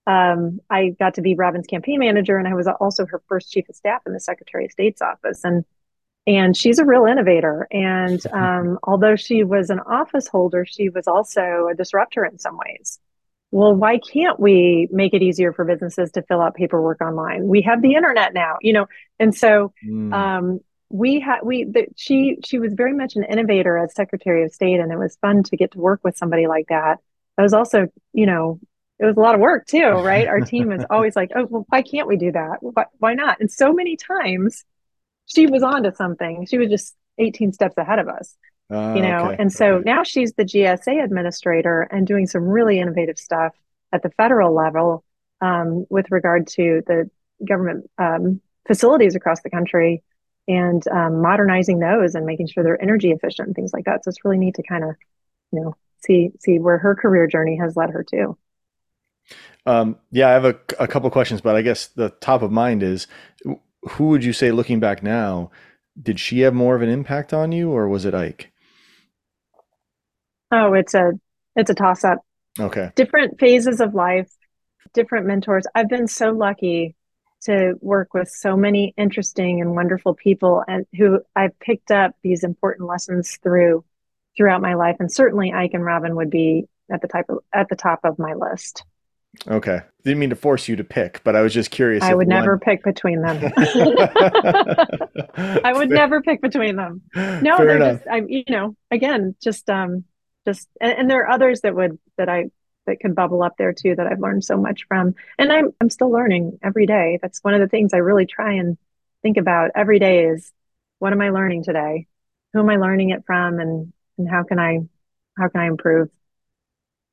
Um, 0.07 0.61
i 0.71 0.91
got 0.99 1.15
to 1.15 1.23
be 1.23 1.35
robin's 1.35 1.67
campaign 1.67 1.99
manager 1.99 2.39
and 2.39 2.49
i 2.49 2.55
was 2.55 2.67
also 2.67 3.05
her 3.07 3.21
first 3.29 3.51
chief 3.51 3.69
of 3.69 3.77
staff 3.77 4.03
in 4.07 4.13
the 4.13 4.21
secretary 4.21 4.65
of 4.67 4.73
state's 4.73 5.03
office. 5.03 5.41
And 5.45 5.65
and 6.29 6.55
she's 6.55 6.79
a 6.79 6.85
real 6.85 7.07
innovator. 7.07 7.67
And 7.71 8.21
um, 8.33 8.79
although 8.85 9.17
she 9.17 9.43
was 9.43 9.71
an 9.71 9.81
office 9.81 10.29
holder 10.29 10.65
she 10.65 10.91
was 10.91 11.09
also 11.09 11.69
a 11.73 11.75
disruptor 11.75 12.25
in 12.25 12.39
some 12.39 12.57
ways. 12.57 13.01
Well 13.51 13.75
why 13.75 13.99
can't 13.99 14.39
we 14.39 14.89
make 14.93 15.15
it 15.15 15.23
easier 15.23 15.53
for 15.53 15.65
businesses 15.65 16.13
to 16.13 16.23
fill 16.23 16.41
out 16.41 16.55
paperwork 16.55 17.01
online? 17.01 17.49
We 17.49 17.63
have 17.63 17.83
the 17.83 17.95
internet 17.95 18.35
now 18.35 18.57
you 18.61 18.75
know? 18.75 18.87
And 19.19 19.35
so 19.35 19.73
mm. 19.85 20.13
um, 20.13 20.61
we 20.91 21.21
had 21.21 21.41
we 21.43 21.65
the, 21.65 21.87
she 21.97 22.39
she 22.45 22.59
was 22.59 22.75
very 22.75 22.93
much 22.93 23.17
an 23.17 23.25
innovator 23.25 23.79
as 23.79 23.95
secretary 23.95 24.45
of 24.45 24.53
state 24.53 24.81
and 24.81 24.93
it 24.93 24.99
was 24.99 25.17
fun 25.21 25.43
to 25.45 25.57
get 25.57 25.73
to 25.73 25.79
work 25.79 26.01
with 26.05 26.17
somebody 26.17 26.47
like 26.47 26.67
that. 26.69 26.99
It 27.39 27.43
was 27.43 27.55
also 27.55 27.89
you 28.13 28.27
know 28.27 28.61
it 28.99 29.07
was 29.07 29.17
a 29.17 29.21
lot 29.21 29.35
of 29.35 29.41
work 29.41 29.67
too 29.67 29.87
right? 29.87 30.29
Our 30.29 30.41
team 30.41 30.69
was 30.69 30.85
always 30.91 31.17
like 31.17 31.31
oh 31.35 31.47
well 31.49 31.65
why 31.71 31.81
can't 31.81 32.07
we 32.07 32.17
do 32.17 32.33
that? 32.33 32.59
Why, 32.61 32.85
why 32.99 33.15
not? 33.15 33.41
And 33.41 33.51
so 33.51 33.73
many 33.73 33.97
times 33.97 34.65
she 35.29 35.47
was 35.47 35.63
on 35.63 35.85
to 35.85 35.95
something 35.95 36.47
she 36.47 36.59
was 36.59 36.69
just 36.69 36.97
18 37.19 37.53
steps 37.53 37.77
ahead 37.79 37.99
of 37.99 38.09
us 38.09 38.37
uh, 38.71 38.95
you 38.95 39.03
know 39.03 39.31
okay. 39.31 39.37
and 39.39 39.53
so 39.53 39.75
okay. 39.75 39.91
now 39.91 40.03
she's 40.03 40.33
the 40.35 40.45
gsa 40.45 41.03
administrator 41.03 41.83
and 41.83 42.07
doing 42.07 42.27
some 42.27 42.43
really 42.43 42.81
innovative 42.81 43.19
stuff 43.19 43.55
at 43.93 44.03
the 44.03 44.11
federal 44.11 44.55
level 44.55 45.05
um, 45.41 45.87
with 45.89 46.11
regard 46.11 46.47
to 46.49 46.83
the 46.87 47.09
government 47.47 47.89
um, 47.99 48.41
facilities 48.67 49.15
across 49.15 49.41
the 49.43 49.51
country 49.51 50.03
and 50.49 50.87
um, 50.89 51.21
modernizing 51.21 51.79
those 51.79 52.15
and 52.15 52.25
making 52.25 52.49
sure 52.49 52.65
they're 52.65 52.81
energy 52.81 53.11
efficient 53.11 53.49
and 53.49 53.55
things 53.55 53.73
like 53.73 53.85
that. 53.85 54.05
So 54.05 54.09
it's 54.09 54.25
really 54.25 54.39
neat 54.39 54.55
to 54.55 54.63
kind 54.63 54.85
of, 54.85 54.97
you 55.53 55.61
know, 55.61 55.77
see 56.05 56.31
see 56.41 56.59
where 56.59 56.79
her 56.79 56.95
career 56.95 57.27
journey 57.27 57.59
has 57.59 57.77
led 57.77 57.91
her 57.91 58.05
to. 58.05 58.37
Um, 59.67 59.97
yeah, 60.11 60.29
I 60.29 60.33
have 60.33 60.45
a, 60.47 60.57
a 60.79 60.89
couple 60.89 61.11
questions, 61.11 61.43
but 61.43 61.55
I 61.55 61.63
guess 61.63 61.89
the 61.89 62.11
top 62.11 62.41
of 62.41 62.51
mind 62.51 62.83
is 62.83 63.07
who 63.83 64.09
would 64.09 64.25
you 64.25 64.33
say, 64.33 64.51
looking 64.51 64.81
back 64.81 65.03
now, 65.03 65.51
did 66.01 66.21
she 66.21 66.41
have 66.41 66.55
more 66.55 66.75
of 66.75 66.83
an 66.83 66.89
impact 66.89 67.33
on 67.33 67.53
you, 67.53 67.71
or 67.71 67.89
was 67.89 68.05
it 68.05 68.15
Ike? 68.15 68.53
Oh, 70.51 70.73
it's 70.75 70.95
a 70.95 71.13
it's 71.57 71.71
a 71.71 71.75
toss 71.75 72.05
up. 72.05 72.19
Okay. 72.59 72.91
Different 72.95 73.39
phases 73.39 73.81
of 73.81 73.95
life, 73.95 74.31
different 74.95 75.27
mentors. 75.27 75.67
I've 75.75 75.89
been 75.89 76.09
so 76.09 76.31
lucky 76.31 76.95
to 77.43 77.75
work 77.81 78.15
with 78.15 78.29
so 78.29 78.57
many 78.57 78.95
interesting 78.97 79.61
and 79.61 79.75
wonderful 79.75 80.15
people 80.15 80.65
and 80.67 80.87
who 80.97 81.21
I've 81.37 81.59
picked 81.61 81.91
up 81.91 82.17
these 82.23 82.43
important 82.43 82.89
lessons 82.89 83.39
through 83.43 83.85
throughout 84.37 84.63
my 84.63 84.75
life. 84.75 84.97
And 85.01 85.13
certainly 85.13 85.53
Ike 85.53 85.75
and 85.75 85.85
Robin 85.85 86.17
would 86.17 86.31
be 86.31 86.69
at 86.91 87.03
the 87.03 87.09
type 87.09 87.27
of 87.29 87.39
at 87.53 87.69
the 87.69 87.77
top 87.77 88.01
of 88.05 88.19
my 88.19 88.35
list. 88.35 88.85
Okay. 89.47 89.81
Didn't 90.05 90.19
mean 90.19 90.31
to 90.31 90.37
force 90.37 90.69
you 90.69 90.77
to 90.77 90.85
pick, 90.85 91.23
but 91.23 91.37
I 91.37 91.43
was 91.43 91.55
just 91.55 91.71
curious. 91.71 92.03
I 92.03 92.15
would 92.15 92.29
one... 92.29 92.37
never 92.37 92.59
pick 92.59 92.83
between 92.83 93.23
them. 93.23 93.39
I 93.57 95.73
would 95.73 95.89
Fair. 95.89 95.97
never 95.97 96.23
pick 96.23 96.41
between 96.41 96.77
them. 96.77 97.03
No, 97.15 97.57
Fair 97.57 97.67
they're 97.67 97.77
enough. 97.77 97.99
just 97.99 98.09
I'm 98.11 98.29
you 98.29 98.45
know, 98.49 98.77
again, 98.91 99.37
just 99.41 99.69
um 99.71 100.05
just 100.47 100.69
and, 100.81 100.93
and 100.93 101.11
there 101.11 101.23
are 101.23 101.31
others 101.31 101.61
that 101.61 101.75
would 101.75 101.99
that 102.17 102.29
I 102.29 102.47
that 102.87 103.01
can 103.01 103.15
bubble 103.15 103.43
up 103.43 103.57
there 103.59 103.73
too 103.73 103.95
that 103.95 104.07
I've 104.07 104.21
learned 104.21 104.45
so 104.45 104.57
much 104.57 104.87
from. 104.89 105.15
And 105.39 105.53
I'm 105.53 105.73
I'm 105.81 105.91
still 105.91 106.11
learning 106.11 106.59
every 106.63 106.87
day. 106.87 107.19
That's 107.21 107.45
one 107.45 107.55
of 107.55 107.61
the 107.61 107.69
things 107.69 107.93
I 107.93 107.99
really 107.99 108.27
try 108.27 108.55
and 108.55 108.79
think 109.23 109.37
about 109.37 109.73
every 109.75 109.99
day 109.99 110.25
is 110.25 110.53
what 110.99 111.13
am 111.13 111.21
I 111.21 111.31
learning 111.31 111.65
today? 111.65 112.07
Who 112.53 112.61
am 112.61 112.71
I 112.71 112.77
learning 112.77 113.11
it 113.11 113.25
from 113.27 113.61
and 113.61 113.93
and 114.17 114.29
how 114.29 114.43
can 114.43 114.59
I 114.59 114.81
how 115.37 115.49
can 115.49 115.61
I 115.61 115.67
improve? 115.67 116.09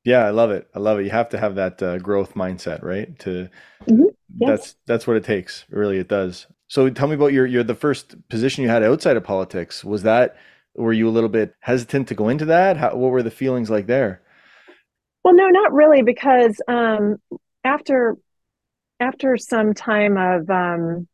Yeah, 0.06 0.24
I 0.24 0.30
love 0.30 0.52
it. 0.52 0.68
I 0.72 0.78
love 0.78 1.00
it. 1.00 1.04
You 1.04 1.10
have 1.10 1.30
to 1.30 1.38
have 1.38 1.56
that 1.56 1.82
uh, 1.82 1.98
growth 1.98 2.34
mindset, 2.34 2.84
right? 2.84 3.18
To 3.18 3.50
mm-hmm. 3.88 4.04
yes. 4.38 4.48
that's 4.48 4.74
that's 4.86 5.06
what 5.06 5.16
it 5.16 5.24
takes. 5.24 5.64
Really, 5.68 5.98
it 5.98 6.06
does. 6.06 6.46
So 6.68 6.88
tell 6.90 7.08
me 7.08 7.16
about 7.16 7.32
your 7.32 7.44
your 7.44 7.64
the 7.64 7.74
first 7.74 8.14
position 8.28 8.62
you 8.62 8.70
had 8.70 8.84
outside 8.84 9.16
of 9.16 9.24
politics. 9.24 9.84
Was 9.84 10.04
that 10.04 10.36
were 10.76 10.92
you 10.92 11.08
a 11.08 11.10
little 11.10 11.28
bit 11.28 11.56
hesitant 11.58 12.06
to 12.08 12.14
go 12.14 12.28
into 12.28 12.44
that? 12.44 12.76
How, 12.76 12.94
what 12.94 13.10
were 13.10 13.22
the 13.24 13.32
feelings 13.32 13.68
like 13.68 13.88
there? 13.88 14.22
Well, 15.24 15.34
no, 15.34 15.48
not 15.48 15.72
really, 15.72 16.02
because 16.02 16.60
um, 16.68 17.16
after 17.64 18.16
after 19.00 19.36
some 19.36 19.74
time 19.74 20.16
of, 20.16 20.48
um, 20.48 21.08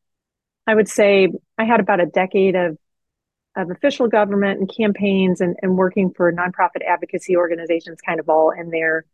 I 0.66 0.74
would 0.74 0.88
say 0.88 1.28
I 1.56 1.64
had 1.64 1.80
about 1.80 2.00
a 2.00 2.06
decade 2.06 2.56
of 2.56 2.76
of 3.56 3.70
official 3.70 4.08
government 4.08 4.60
and 4.60 4.74
campaigns 4.74 5.40
and, 5.40 5.56
and 5.62 5.76
working 5.76 6.12
for 6.12 6.32
nonprofit 6.32 6.82
advocacy 6.86 7.36
organizations 7.36 8.00
kind 8.00 8.18
of 8.18 8.28
all 8.28 8.50
in 8.50 8.70
there. 8.70 9.04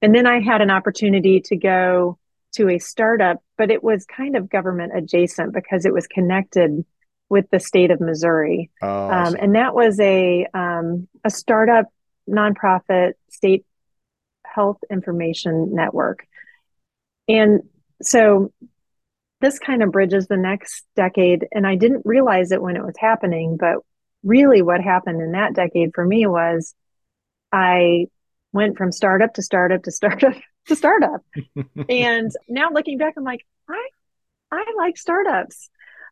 And 0.00 0.14
then 0.14 0.26
I 0.26 0.40
had 0.40 0.60
an 0.60 0.70
opportunity 0.70 1.40
to 1.46 1.56
go 1.56 2.18
to 2.52 2.68
a 2.68 2.78
startup, 2.78 3.42
but 3.56 3.70
it 3.70 3.82
was 3.82 4.06
kind 4.06 4.36
of 4.36 4.48
government 4.48 4.92
adjacent 4.96 5.52
because 5.52 5.84
it 5.84 5.92
was 5.92 6.06
connected 6.06 6.84
with 7.28 7.46
the 7.50 7.60
state 7.60 7.90
of 7.90 8.00
Missouri. 8.00 8.70
Oh, 8.80 9.10
Um, 9.10 9.36
and 9.38 9.54
that 9.54 9.74
was 9.74 9.98
a 10.00 10.46
um, 10.54 11.08
a 11.24 11.30
startup 11.30 11.86
nonprofit 12.28 13.12
state 13.28 13.64
health 14.46 14.78
information 14.90 15.74
network. 15.74 16.26
And 17.28 17.62
so 18.02 18.52
this 19.40 19.58
kind 19.58 19.82
of 19.82 19.92
bridges 19.92 20.26
the 20.26 20.36
next 20.36 20.84
decade. 20.96 21.46
And 21.52 21.66
I 21.66 21.76
didn't 21.76 22.02
realize 22.04 22.50
it 22.50 22.62
when 22.62 22.76
it 22.76 22.84
was 22.84 22.96
happening, 22.98 23.56
but 23.58 23.76
really 24.22 24.62
what 24.62 24.80
happened 24.80 25.20
in 25.20 25.32
that 25.32 25.54
decade 25.54 25.92
for 25.94 26.04
me 26.04 26.26
was 26.26 26.74
I 27.52 28.06
went 28.52 28.76
from 28.76 28.92
startup 28.92 29.34
to 29.34 29.42
startup 29.42 29.82
to 29.84 29.90
startup 29.90 30.34
to 30.66 30.76
startup. 30.76 31.22
and 31.88 32.30
now 32.48 32.70
looking 32.70 32.98
back, 32.98 33.14
I'm 33.16 33.24
like, 33.24 33.44
I 33.68 33.88
I 34.52 34.64
like 34.76 34.96
startups. 34.96 35.70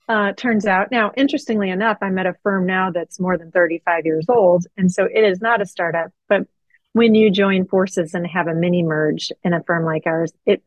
Uh, 0.08 0.32
turns 0.32 0.66
out 0.66 0.92
now, 0.92 1.10
interestingly 1.16 1.68
enough, 1.68 1.98
I'm 2.00 2.16
at 2.18 2.26
a 2.26 2.34
firm 2.44 2.64
now 2.64 2.92
that's 2.92 3.18
more 3.18 3.36
than 3.36 3.50
35 3.50 4.06
years 4.06 4.26
old. 4.28 4.66
And 4.76 4.90
so 4.92 5.04
it 5.04 5.24
is 5.24 5.40
not 5.40 5.60
a 5.60 5.66
startup, 5.66 6.12
but 6.28 6.46
when 6.92 7.14
you 7.16 7.30
join 7.30 7.66
forces 7.66 8.14
and 8.14 8.24
have 8.26 8.46
a 8.46 8.54
mini 8.54 8.82
merge 8.84 9.32
in 9.42 9.52
a 9.52 9.62
firm 9.64 9.84
like 9.84 10.04
ours, 10.06 10.32
it 10.46 10.62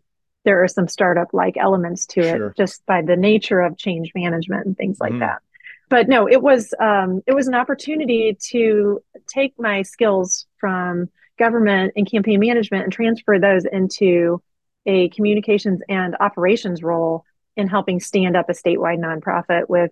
there 0.45 0.63
are 0.63 0.67
some 0.67 0.87
startup 0.87 1.29
like 1.33 1.57
elements 1.57 2.05
to 2.07 2.21
it 2.21 2.57
just 2.57 2.85
by 2.85 3.01
the 3.01 3.15
nature 3.15 3.59
of 3.61 3.77
change 3.77 4.11
management 4.15 4.65
and 4.65 4.77
things 4.77 4.99
like 4.99 5.13
Mhm. 5.13 5.19
that. 5.19 5.41
But 5.89 6.07
no, 6.07 6.27
it 6.29 6.41
was 6.41 6.73
um, 6.79 7.21
it 7.25 7.33
was 7.33 7.47
an 7.47 7.55
opportunity 7.55 8.37
to 8.51 9.01
take 9.27 9.53
my 9.57 9.81
skills 9.81 10.45
from 10.57 11.09
government 11.37 11.93
and 11.95 12.09
campaign 12.09 12.39
management 12.39 12.83
and 12.83 12.93
transfer 12.93 13.39
those 13.39 13.65
into 13.65 14.41
a 14.85 15.09
communications 15.09 15.81
and 15.89 16.15
operations 16.19 16.83
role 16.83 17.25
in 17.57 17.67
helping 17.67 17.99
stand 17.99 18.35
up 18.35 18.49
a 18.49 18.53
statewide 18.53 18.99
nonprofit 18.99 19.67
with 19.67 19.91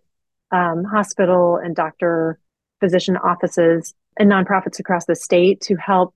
um, 0.51 0.83
hospital 0.83 1.57
and 1.57 1.75
doctor 1.75 2.39
physician 2.79 3.17
offices 3.17 3.93
and 4.17 4.31
nonprofits 4.31 4.79
across 4.79 5.05
the 5.05 5.15
state 5.15 5.61
to 5.61 5.75
help 5.75 6.13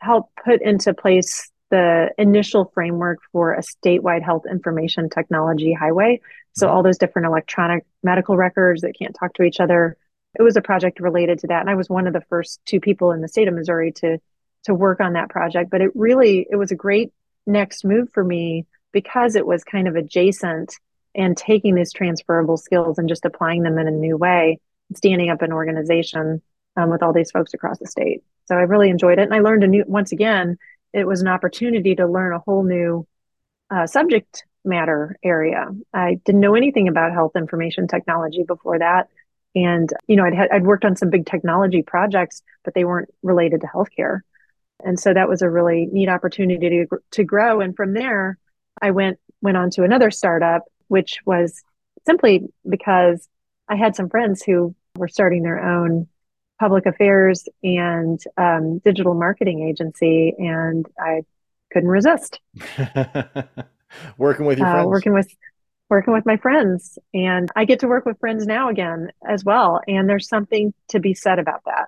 help 0.00 0.30
put 0.44 0.62
into 0.62 0.94
place 0.94 1.50
the 1.70 2.10
initial 2.18 2.70
framework 2.74 3.18
for 3.32 3.54
a 3.54 3.62
statewide 3.62 4.22
health 4.22 4.44
information 4.50 5.08
technology 5.08 5.72
highway. 5.72 6.20
So 6.54 6.68
all 6.68 6.82
those 6.82 6.98
different 6.98 7.26
electronic 7.26 7.84
medical 8.02 8.36
records 8.36 8.82
that 8.82 8.96
can't 8.98 9.16
talk 9.18 9.34
to 9.34 9.42
each 9.42 9.60
other. 9.60 9.96
It 10.38 10.42
was 10.42 10.56
a 10.56 10.62
project 10.62 11.00
related 11.00 11.40
to 11.40 11.48
that, 11.48 11.60
and 11.60 11.70
I 11.70 11.74
was 11.74 11.88
one 11.88 12.06
of 12.06 12.12
the 12.12 12.24
first 12.28 12.60
two 12.64 12.80
people 12.80 13.12
in 13.12 13.20
the 13.20 13.28
state 13.28 13.48
of 13.48 13.54
Missouri 13.54 13.92
to 13.92 14.18
to 14.64 14.74
work 14.74 15.00
on 15.00 15.12
that 15.12 15.28
project. 15.28 15.70
But 15.70 15.80
it 15.80 15.90
really 15.94 16.46
it 16.50 16.56
was 16.56 16.70
a 16.70 16.76
great 16.76 17.12
next 17.46 17.84
move 17.84 18.08
for 18.12 18.24
me 18.24 18.66
because 18.92 19.36
it 19.36 19.46
was 19.46 19.64
kind 19.64 19.88
of 19.88 19.96
adjacent 19.96 20.74
and 21.14 21.36
taking 21.36 21.74
these 21.74 21.92
transferable 21.92 22.56
skills 22.56 22.98
and 22.98 23.08
just 23.08 23.24
applying 23.24 23.62
them 23.62 23.78
in 23.78 23.86
a 23.86 23.92
new 23.92 24.16
way, 24.16 24.58
standing 24.94 25.30
up 25.30 25.42
an 25.42 25.52
organization 25.52 26.42
um, 26.76 26.90
with 26.90 27.02
all 27.02 27.12
these 27.12 27.30
folks 27.30 27.54
across 27.54 27.78
the 27.78 27.86
state. 27.86 28.22
So 28.46 28.56
I 28.56 28.62
really 28.62 28.90
enjoyed 28.90 29.18
it, 29.18 29.22
and 29.22 29.34
I 29.34 29.40
learned 29.40 29.64
a 29.64 29.68
new. 29.68 29.84
Once 29.86 30.12
again, 30.12 30.58
it 30.92 31.06
was 31.06 31.20
an 31.20 31.28
opportunity 31.28 31.94
to 31.96 32.06
learn 32.06 32.32
a 32.32 32.38
whole 32.38 32.62
new 32.62 33.06
uh, 33.70 33.86
subject 33.86 34.44
matter 34.64 35.16
area. 35.22 35.68
I 35.92 36.20
didn't 36.24 36.40
know 36.40 36.54
anything 36.54 36.88
about 36.88 37.12
health 37.12 37.32
information 37.36 37.88
technology 37.88 38.42
before 38.42 38.78
that, 38.78 39.08
and 39.54 39.88
you 40.06 40.16
know, 40.16 40.24
I'd 40.24 40.34
had, 40.34 40.50
I'd 40.50 40.66
worked 40.66 40.84
on 40.84 40.96
some 40.96 41.10
big 41.10 41.26
technology 41.26 41.82
projects, 41.82 42.42
but 42.64 42.74
they 42.74 42.84
weren't 42.84 43.12
related 43.22 43.60
to 43.60 43.66
healthcare, 43.66 44.20
and 44.82 44.98
so 44.98 45.14
that 45.14 45.28
was 45.28 45.42
a 45.42 45.50
really 45.50 45.86
neat 45.92 46.08
opportunity 46.08 46.68
to 46.68 46.98
to 47.12 47.24
grow. 47.24 47.60
And 47.60 47.76
from 47.76 47.92
there, 47.94 48.38
I 48.80 48.90
went 48.90 49.18
went 49.42 49.56
on 49.56 49.70
to 49.70 49.84
another 49.84 50.10
startup, 50.10 50.62
which 50.88 51.18
was 51.24 51.62
simply 52.06 52.48
because 52.68 53.28
I 53.68 53.76
had 53.76 53.96
some 53.96 54.08
friends 54.08 54.42
who 54.42 54.74
were 54.96 55.08
starting 55.08 55.42
their 55.42 55.62
own 55.62 56.08
public 56.60 56.86
affairs 56.86 57.48
and 57.62 58.20
um, 58.36 58.78
digital 58.78 59.14
marketing 59.14 59.68
agency, 59.68 60.34
and 60.38 60.86
I 60.98 61.22
couldn't 61.72 61.88
resist 61.88 62.40
Working 64.18 64.46
with 64.46 64.58
your 64.58 64.66
uh, 64.66 64.72
friends. 64.72 64.88
working 64.88 65.12
with 65.14 65.34
working 65.90 66.14
with 66.14 66.26
my 66.26 66.36
friends, 66.36 66.98
and 67.12 67.50
I 67.54 67.64
get 67.66 67.80
to 67.80 67.88
work 67.88 68.06
with 68.06 68.18
friends 68.18 68.46
now 68.46 68.68
again 68.68 69.12
as 69.26 69.44
well. 69.44 69.80
And 69.86 70.08
there's 70.08 70.28
something 70.28 70.72
to 70.88 70.98
be 70.98 71.14
said 71.14 71.38
about 71.38 71.62
that. 71.66 71.86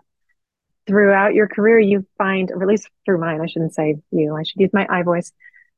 Throughout 0.87 1.35
your 1.35 1.49
career, 1.49 1.81
you 1.81 2.07
find, 2.19 2.51
or 2.53 2.63
at 2.63 2.69
least 2.69 2.89
through 3.05 3.19
mine, 3.19 3.41
I 3.41 3.47
shouldn't 3.47 3.75
say 3.75 3.97
you, 4.11 4.37
I 4.37 4.43
should 4.43 4.61
use 4.61 4.71
my 4.73 4.87
I 4.89 5.03
voice. 5.03 5.33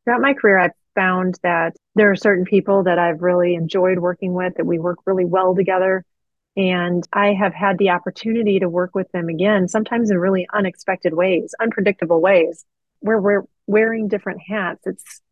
Throughout 0.04 0.20
my 0.20 0.34
career, 0.34 0.58
I've 0.58 0.72
found 0.94 1.38
that 1.42 1.76
there 1.94 2.10
are 2.10 2.16
certain 2.16 2.44
people 2.44 2.82
that 2.82 2.98
I've 2.98 3.22
really 3.22 3.54
enjoyed 3.54 3.98
working 3.98 4.34
with, 4.34 4.56
that 4.56 4.66
we 4.66 4.78
work 4.78 4.98
really 5.06 5.24
well 5.24 5.54
together. 5.54 6.04
And 6.56 7.06
I 7.12 7.34
have 7.34 7.54
had 7.54 7.78
the 7.78 7.90
opportunity 7.90 8.58
to 8.58 8.68
work 8.68 8.94
with 8.94 9.10
them 9.12 9.28
again, 9.28 9.68
sometimes 9.68 10.10
in 10.10 10.18
really 10.18 10.48
unexpected 10.52 11.14
ways, 11.14 11.54
unpredictable 11.60 12.20
ways, 12.20 12.64
where 12.98 13.20
we're 13.20 13.44
wearing 13.68 14.08
different 14.08 14.40
hats. 14.46 14.84
It's 14.84 15.22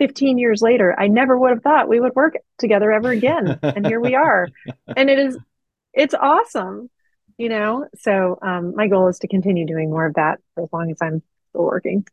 15 0.00 0.38
years 0.38 0.62
later. 0.62 0.98
I 0.98 1.08
never 1.08 1.38
would 1.38 1.50
have 1.50 1.62
thought 1.62 1.88
we 1.88 2.00
would 2.00 2.14
work 2.14 2.36
together 2.56 2.90
ever 2.90 3.10
again. 3.10 3.58
and 3.62 3.86
here 3.86 4.00
we 4.00 4.14
are. 4.14 4.48
And 4.96 5.10
it 5.10 5.18
is, 5.18 5.38
it's 5.92 6.14
awesome, 6.14 6.88
you 7.36 7.50
know? 7.50 7.86
So 7.98 8.38
um, 8.42 8.74
my 8.74 8.88
goal 8.88 9.08
is 9.08 9.18
to 9.20 9.28
continue 9.28 9.66
doing 9.66 9.90
more 9.90 10.06
of 10.06 10.14
that 10.14 10.40
for 10.54 10.64
as 10.64 10.70
long 10.72 10.90
as 10.90 10.96
I'm 11.02 11.22
still 11.50 11.64
working. 11.64 12.06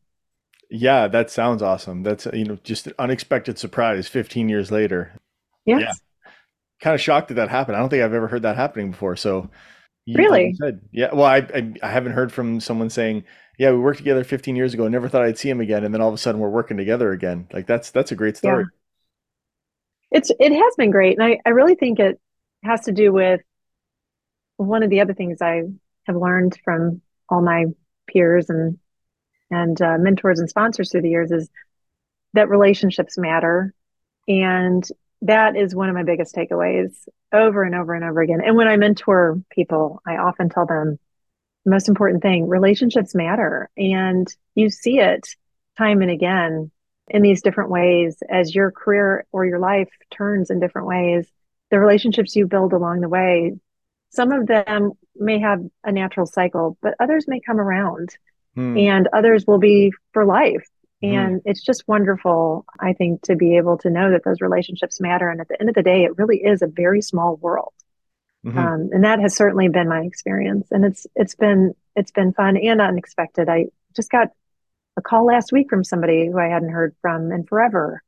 Yeah, 0.69 1.08
that 1.08 1.32
sounds 1.32 1.62
awesome. 1.62 2.04
That's 2.04 2.28
you 2.34 2.43
know 2.43 2.58
just 2.62 2.88
an 2.88 2.93
unexpected 3.00 3.58
surprise 3.58 4.08
15 4.10 4.50
years 4.50 4.69
later. 4.69 5.13
Yes. 5.65 5.82
Yeah. 5.82 5.93
Kind 6.82 6.93
of 6.93 7.00
shocked 7.02 7.30
that 7.30 7.36
that 7.36 7.50
happened. 7.50 7.78
I 7.78 7.80
don't 7.80 7.89
think 7.89 8.04
I've 8.04 8.13
ever 8.13 8.28
heard 8.28 8.41
that 8.41 8.58
happening 8.58 8.91
before. 8.91 9.15
So 9.15 9.50
Really? 10.15 10.54
said, 10.54 10.82
yeah. 10.91 11.13
Well, 11.13 11.26
I, 11.26 11.38
I 11.38 11.74
I 11.84 11.89
haven't 11.89 12.13
heard 12.13 12.32
from 12.32 12.60
someone 12.60 12.89
saying, 12.89 13.26
yeah, 13.58 13.72
we 13.72 13.80
worked 13.80 13.98
together 13.98 14.24
15 14.24 14.56
years 14.56 14.74
ago. 14.74 14.88
Never 14.88 15.10
thought 15.10 15.24
I'd 15.24 15.38
see 15.38 15.50
him 15.50 15.62
again, 15.62 15.84
and 15.84 15.93
then 15.93 16.02
all 16.02 16.10
of 16.10 16.13
a 16.13 16.17
sudden 16.17 16.39
we're 16.39 16.50
working 16.50 16.78
together 16.78 17.12
again. 17.12 17.48
Like 17.52 17.67
that's 17.67 17.91
that's 17.91 18.12
a 18.12 18.15
great 18.15 18.38
story. 18.38 18.65
It's 20.12 20.32
it 20.39 20.52
has 20.54 20.76
been 20.78 20.91
great, 20.91 21.17
and 21.20 21.26
I 21.26 21.39
I 21.46 21.50
really 21.50 21.76
think 21.76 22.00
it 22.00 22.20
has 22.63 22.82
to 22.82 22.91
do 22.91 23.12
with 23.12 23.41
one 24.58 24.84
of 24.84 24.89
the 24.89 25.02
other 25.02 25.13
things 25.13 25.41
I 25.41 25.63
have 26.06 26.15
learned 26.15 26.58
from 26.63 27.02
all 27.30 27.41
my 27.41 27.65
peers 28.08 28.50
and 28.50 28.78
and 29.50 29.82
uh, 29.82 29.98
mentors 29.98 30.39
and 30.39 30.50
sponsors 30.50 30.91
through 30.91 31.02
the 31.02 31.10
years 31.10 31.32
is 31.32 31.50
that 32.34 32.50
relationships 32.50 33.17
matter, 33.17 33.74
and 34.28 34.88
that 35.23 35.56
is 35.56 35.75
one 35.75 35.89
of 35.89 35.95
my 35.95 36.03
biggest 36.03 36.36
takeaways 36.36 37.08
over 37.34 37.63
and 37.63 37.75
over 37.75 37.93
and 37.93 38.03
over 38.03 38.21
again. 38.21 38.41
And 38.43 38.56
when 38.56 38.67
I 38.67 38.77
mentor 38.77 39.41
people, 39.49 40.01
I 40.06 40.17
often 40.17 40.49
tell 40.49 40.65
them 40.65 40.99
the 41.65 41.71
most 41.71 41.89
important 41.89 42.21
thing: 42.21 42.47
relationships 42.47 43.15
matter, 43.15 43.69
and 43.77 44.27
you 44.56 44.69
see 44.69 44.99
it 44.99 45.27
time 45.77 46.01
and 46.01 46.12
again 46.12 46.71
in 47.10 47.21
these 47.21 47.41
different 47.41 47.69
ways 47.69 48.21
as 48.30 48.53
your 48.53 48.71
career 48.71 49.25
or 49.32 49.45
your 49.45 49.60
life 49.60 49.89
turns 50.12 50.49
in 50.49 50.60
different 50.60 50.88
ways 50.88 51.25
the 51.69 51.80
relationships 51.80 52.36
you 52.36 52.47
build 52.47 52.73
along 52.73 52.99
the 52.99 53.08
way 53.08 53.56
some 54.10 54.32
of 54.32 54.47
them 54.47 54.91
may 55.15 55.39
have 55.39 55.62
a 55.86 55.91
natural 55.91 56.25
cycle 56.25 56.77
but 56.82 56.95
others 56.99 57.25
may 57.27 57.39
come 57.39 57.60
around 57.60 58.17
Hmm. 58.58 58.75
and 58.75 59.08
others 59.13 59.45
will 59.45 59.60
be 59.60 59.93
for 60.13 60.25
life. 60.25 60.67
And 61.01 61.41
it's 61.45 61.62
just 61.62 61.88
wonderful 61.88 62.65
i 62.79 62.93
think 62.93 63.21
to 63.21 63.36
be 63.36 63.57
able 63.57 63.77
to 63.77 63.89
know 63.89 64.12
that 64.12 64.23
those 64.23 64.41
relationships 64.41 64.99
matter. 64.99 65.29
And 65.29 65.39
at 65.39 65.47
the 65.47 65.60
end 65.60 65.69
of 65.69 65.75
the 65.75 65.83
day 65.83 66.03
it 66.03 66.17
really 66.17 66.38
is 66.38 66.62
a 66.62 66.67
very 66.67 67.01
small 67.01 67.36
world. 67.38 67.73
Mhm. 68.45 68.57
um, 68.57 68.89
and 68.91 69.03
that 69.03 69.19
has 69.19 69.36
certainly 69.36 69.67
been 69.67 69.89
my 69.89 70.01
experience. 70.01 70.67
And 70.71 70.86
it's 70.86 71.05
it's 71.15 71.36
been 71.36 71.73
it's 71.95 72.12
been 72.12 72.33
fun 72.33 72.57
and 72.57 72.79
unexpected. 72.81 73.49
I 73.49 73.67
just 73.95 74.10
got 74.12 74.29
a 74.95 75.01
call 75.01 75.25
last 75.25 75.51
week 75.51 75.69
from 75.69 75.83
somebody 75.83 76.27
who 76.27 76.39
i 76.39 76.47
hadn't 76.47 76.69
heard 76.69 76.95
from 77.01 77.31
in 77.31 77.43
forever. 77.43 78.01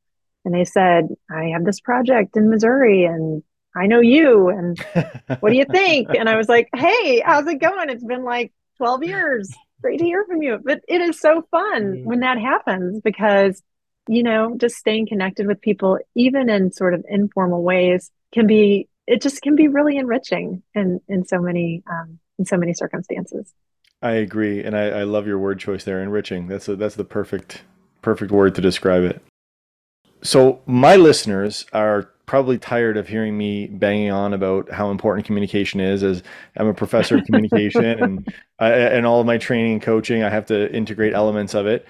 And 0.45 0.54
they 0.54 0.65
said 0.65 1.10
i 1.30 1.45
have 1.54 1.65
this 1.65 1.80
project 1.80 2.38
in 2.38 2.49
missouri 2.49 3.06
and 3.06 3.43
i 3.75 3.86
know 3.86 3.99
you 3.99 4.49
and 4.49 4.80
what 5.41 5.49
do 5.52 5.58
you 5.58 5.65
think? 5.65 6.10
And 6.17 6.28
i 6.30 6.38
was 6.38 6.49
like 6.49 6.69
hey 6.75 7.21
how's 7.23 7.47
it 7.47 7.60
going? 7.60 7.89
It's 7.89 8.04
been 8.04 8.23
like 8.23 8.52
12 8.78 9.04
years 9.04 9.54
great 9.82 10.00
to 10.00 10.06
hear 10.06 10.26
from 10.26 10.42
you 10.42 10.60
but 10.63 10.82
it 10.88 11.02
is 11.02 11.20
so 11.20 11.42
fun 11.52 11.98
Mhm. 11.98 12.04
when 12.04 12.20
that 12.22 12.38
happens 12.38 13.02
because 13.02 13.62
you 14.08 14.24
know 14.24 14.56
just 14.58 14.76
staying 14.76 15.08
connected 15.08 15.48
with 15.48 15.62
people 15.62 16.00
even 16.15 16.50
in 16.50 16.72
sort 16.72 16.94
of 16.94 17.06
informal 17.08 17.63
ways 17.63 18.12
can 18.32 18.48
be 18.48 18.88
it 19.08 19.22
just 19.22 19.42
can 19.42 19.56
be 19.56 19.68
really 19.68 19.98
enriching 19.98 20.62
in 20.76 21.00
in 21.08 21.26
so 21.26 21.39
many 21.39 21.84
um 21.89 22.20
in 22.38 22.46
so 22.46 22.58
many 22.58 22.74
circumstances 22.74 23.54
I 24.02 24.12
agree, 24.12 24.63
and 24.63 24.78
I, 24.78 25.02
I 25.02 25.04
love 25.04 25.28
your 25.28 25.38
word 25.39 25.60
choice 25.60 25.84
there, 25.84 26.02
enriching. 26.02 26.48
That's 26.48 26.70
a, 26.70 26.78
that's 26.78 26.96
the 26.96 27.04
perfect 27.04 27.63
perfect 28.02 28.32
word 28.32 28.56
to 28.56 28.62
describe 28.62 29.04
it. 29.04 29.22
So 30.22 30.62
my 30.65 30.96
listeners 30.96 31.65
are 31.74 32.10
probably 32.30 32.60
tired 32.60 32.96
of 32.96 33.08
hearing 33.08 33.36
me 33.36 33.65
banging 33.65 34.12
on 34.12 34.36
about 34.36 34.72
how 34.72 34.92
important 34.92 35.26
communication 35.26 35.80
is 35.80 36.04
as 36.04 36.22
I'm 36.58 36.68
a 36.68 36.76
professor 36.76 37.18
of 37.18 37.26
communication 37.26 37.84
and 37.84 38.34
I, 38.60 38.70
and 38.70 39.08
all 39.08 39.20
of 39.20 39.26
my 39.26 39.39
training 39.39 39.74
and 39.74 39.82
coaching 39.82 40.22
I 40.22 40.30
have 40.30 40.46
to 40.46 40.72
integrate 40.72 41.15
elements 41.15 41.56
of 41.56 41.65
it 41.65 41.88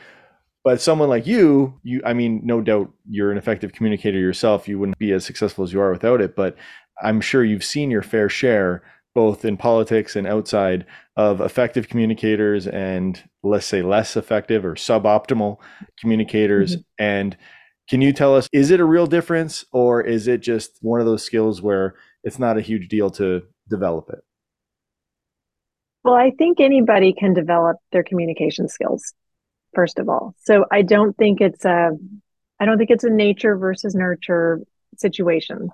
but 0.63 0.80
someone 0.80 1.10
like 1.10 1.28
you 1.28 1.78
you 1.84 2.02
I 2.06 2.13
mean 2.13 2.39
no 2.45 2.62
doubt 2.62 2.89
you're 3.10 3.34
an 3.34 3.38
effective 3.38 3.73
communicator 3.73 4.17
yourself 4.17 4.65
you 4.65 4.80
wouldn't 4.80 4.97
be 4.97 5.12
as 5.12 5.25
successful 5.25 5.65
as 5.65 5.73
you 5.73 5.82
are 5.82 5.91
without 5.91 6.21
it 6.21 6.38
but 6.38 6.56
I'm 7.04 7.19
sure 7.19 7.43
you've 7.43 7.65
seen 7.65 7.91
your 7.91 8.02
fair 8.02 8.30
share 8.30 8.82
both 9.13 9.43
in 9.43 9.58
politics 9.58 10.15
and 10.15 10.25
outside 10.25 10.86
of 11.17 11.41
effective 11.41 11.89
communicators 11.89 12.65
and 12.65 13.21
let's 13.43 13.65
say 13.65 13.82
less 13.82 14.15
effective 14.15 14.63
or 14.63 14.75
suboptimal 14.75 15.58
communicators 15.99 16.78
mm-hmm. 16.78 17.04
and 17.04 17.38
can 17.89 18.02
you 18.02 18.13
tell 18.13 18.36
us, 18.36 18.47
is 18.54 18.69
it 18.71 18.80
a 18.80 18.86
real 18.86 19.08
difference 19.08 19.65
or 19.71 20.02
is 20.02 20.28
it 20.28 20.41
just 20.41 20.78
one 20.82 20.99
of 20.99 21.08
those 21.08 21.23
skills 21.23 21.62
where 21.62 21.95
it's 22.23 22.38
not 22.38 22.58
a 22.58 22.62
huge 22.62 22.88
deal 22.88 23.10
to 23.12 23.41
develop 23.67 24.10
it? 24.10 24.19
Well, 26.04 26.13
I 26.13 26.32
think 26.32 26.60
anybody 26.60 27.13
can 27.13 27.34
develop 27.34 27.78
their 27.91 28.04
communication 28.04 28.67
skills, 28.67 29.13
first 29.73 29.99
of 29.99 30.08
all. 30.08 30.36
So 30.38 30.65
I 30.71 30.82
don't 30.82 31.17
think 31.17 31.41
it's 31.41 31.65
a 31.65 31.91
I 32.62 32.65
don't 32.65 32.78
think 32.78 32.89
it's 32.89 33.04
a 33.04 33.10
nature 33.10 33.58
versus 33.58 33.95
nurture 33.95 34.62
situation. 34.97 35.69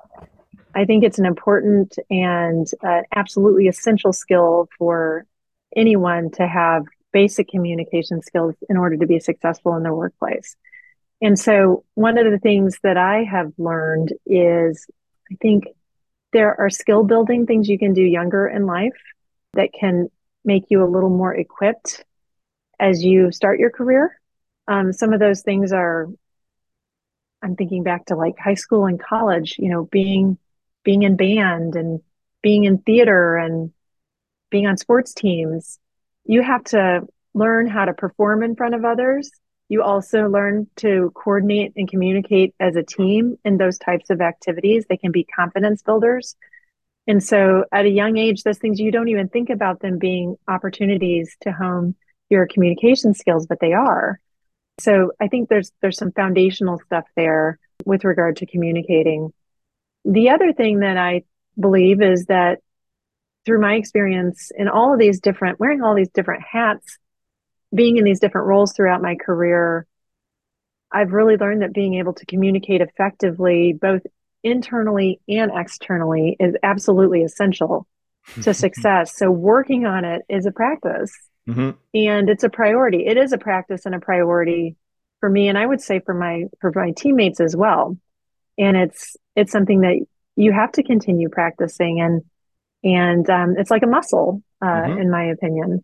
I 0.76 0.86
think 0.86 1.04
it's 1.04 1.20
an 1.20 1.26
important 1.26 1.98
and 2.10 2.68
uh, 2.86 3.02
absolutely 3.16 3.68
essential 3.68 4.14
skill 4.14 4.70
for 4.78 5.26
anyone 5.76 6.32
to 6.32 6.48
have 6.48 6.84
basic 7.12 7.48
communication 7.48 8.22
skills 8.22 8.56
in 8.70 8.78
order 8.78 8.98
to 8.98 9.08
be 9.08 9.20
successful 9.20 9.76
in 9.76 9.84
their 9.84 9.96
workplace. 9.96 10.56
And 11.26 11.40
so, 11.40 11.84
one 11.96 12.20
of 12.20 12.32
the 12.32 12.38
things 12.38 12.78
that 12.84 12.98
I 12.98 13.24
have 13.24 13.52
learned 13.58 14.14
is 14.28 14.86
I 15.32 15.36
think 15.42 15.64
there 16.34 16.54
are 16.60 16.70
skill 16.70 17.04
building 17.04 17.48
things 17.48 17.68
you 17.68 17.80
can 17.80 17.94
do 17.94 18.04
younger 18.04 18.48
in 18.48 18.68
life 18.68 19.02
that 19.54 19.74
can 19.74 20.12
make 20.44 20.66
you 20.70 20.84
a 20.84 20.86
little 20.86 21.10
more 21.10 21.34
equipped 21.34 22.06
as 22.80 23.04
you 23.04 23.32
start 23.32 23.60
your 23.60 23.72
career. 23.72 24.22
Um, 24.68 24.94
some 24.94 25.14
of 25.14 25.20
those 25.20 25.42
things 25.42 25.74
are, 25.74 26.08
I'm 27.42 27.56
thinking 27.56 27.82
back 27.82 28.06
to 28.06 28.16
like 28.16 28.38
high 28.38 28.54
school 28.54 28.86
and 28.86 29.02
college, 29.02 29.56
you 29.58 29.72
know, 29.72 29.86
being 29.86 30.38
being 30.84 31.02
in 31.02 31.16
band 31.16 31.76
and 31.76 32.02
being 32.44 32.66
in 32.66 32.78
theater 32.78 33.36
and 33.36 33.74
being 34.52 34.68
on 34.68 34.78
sports 34.78 35.16
teams. 35.16 35.80
You 36.24 36.44
have 36.44 36.66
to 36.66 37.08
learn 37.34 37.66
how 37.66 37.86
to 37.86 37.96
perform 37.96 38.44
in 38.44 38.56
front 38.56 38.76
of 38.76 38.86
others 38.86 39.32
you 39.68 39.82
also 39.82 40.28
learn 40.28 40.68
to 40.78 41.12
coordinate 41.16 41.74
and 41.76 41.90
communicate 41.90 42.54
as 42.60 42.76
a 42.76 42.84
team 42.84 43.38
in 43.44 43.58
those 43.58 43.80
types 43.80 44.10
of 44.10 44.22
activities. 44.22 44.86
They 44.88 44.98
can 44.98 45.12
be 45.12 45.24
confidence 45.24 45.82
builders. 45.82 46.36
And 47.08 47.24
so 47.24 47.66
at 47.72 47.86
a 47.86 47.90
young 47.90 48.18
age, 48.18 48.44
those 48.44 48.58
things 48.58 48.80
you 48.80 48.92
don't 48.92 49.10
even 49.10 49.30
think 49.30 49.50
about 49.50 49.80
them 49.80 49.98
being 49.98 50.38
opportunities 50.48 51.36
to 51.42 51.52
hone 51.52 51.96
your 52.30 52.48
communication 52.48 53.14
skills, 53.14 53.46
but 53.48 53.60
they 53.60 53.74
are. 53.74 54.20
So 54.80 55.12
I 55.22 55.28
think 55.28 55.50
there's 55.50 55.72
there's 55.82 55.98
some 55.98 56.12
foundational 56.12 56.80
stuff 56.80 57.06
there 57.16 57.60
with 57.86 58.04
regard 58.04 58.38
to 58.38 58.46
communicating. 58.46 59.32
The 60.04 60.30
other 60.30 60.54
thing 60.54 60.80
that 60.80 60.98
I 60.98 61.24
believe 61.60 62.02
is 62.02 62.26
that 62.26 62.60
through 63.46 63.62
my 63.62 63.76
experience 63.76 64.52
in 64.56 64.68
all 64.68 64.94
of 64.94 65.00
these 65.00 65.20
different 65.20 65.60
wearing 65.60 65.82
all 65.82 65.96
these 65.96 66.10
different 66.10 66.44
hats 66.44 66.98
being 67.76 67.98
in 67.98 68.04
these 68.04 68.20
different 68.20 68.48
roles 68.48 68.74
throughout 68.74 69.02
my 69.02 69.16
career, 69.16 69.86
I've 70.92 71.12
really 71.12 71.38
learned 71.38 71.62
that 71.62 71.74
being 71.74 71.96
able 71.96 72.14
to 72.14 72.26
communicate 72.26 72.82
effectively, 72.82 73.74
both 73.74 74.02
internally 74.44 75.20
and 75.28 75.52
externally, 75.54 76.38
is 76.40 76.56
absolutely 76.64 77.24
essential 77.24 77.86
to 78.42 78.54
success. 78.54 79.18
So, 79.18 79.30
working 79.30 79.86
on 79.86 80.06
it 80.06 80.24
is 80.30 80.46
a 80.46 80.52
practice 80.52 81.12
mm-hmm. 81.48 81.72
and 81.94 82.30
it's 82.30 82.44
a 82.44 82.50
priority. 82.50 83.06
It 83.06 83.18
is 83.18 83.34
a 83.34 83.38
practice 83.38 83.86
and 83.86 83.94
a 83.94 84.00
priority 84.00 84.76
for 85.20 85.30
me, 85.30 85.50
and 85.50 85.58
I 85.58 85.66
would 85.66 85.82
say 85.82 86.00
for 86.00 86.14
my 86.14 86.46
for 86.62 86.72
my 86.74 86.92
teammates 86.92 87.40
as 87.40 87.56
well. 87.56 87.98
And 88.58 88.78
it's 88.78 89.18
it's 89.36 89.52
something 89.52 89.82
that 89.82 90.00
you 90.38 90.54
have 90.54 90.72
to 90.74 90.84
continue 90.84 91.30
practicing, 91.30 92.00
and 92.00 92.24
and 92.84 93.30
um, 93.30 93.56
it's 93.58 93.72
like 93.72 93.84
a 93.84 93.88
muscle, 93.88 94.44
uh, 94.62 94.66
mm-hmm. 94.66 95.00
in 95.00 95.12
my 95.12 95.26
opinion 95.26 95.84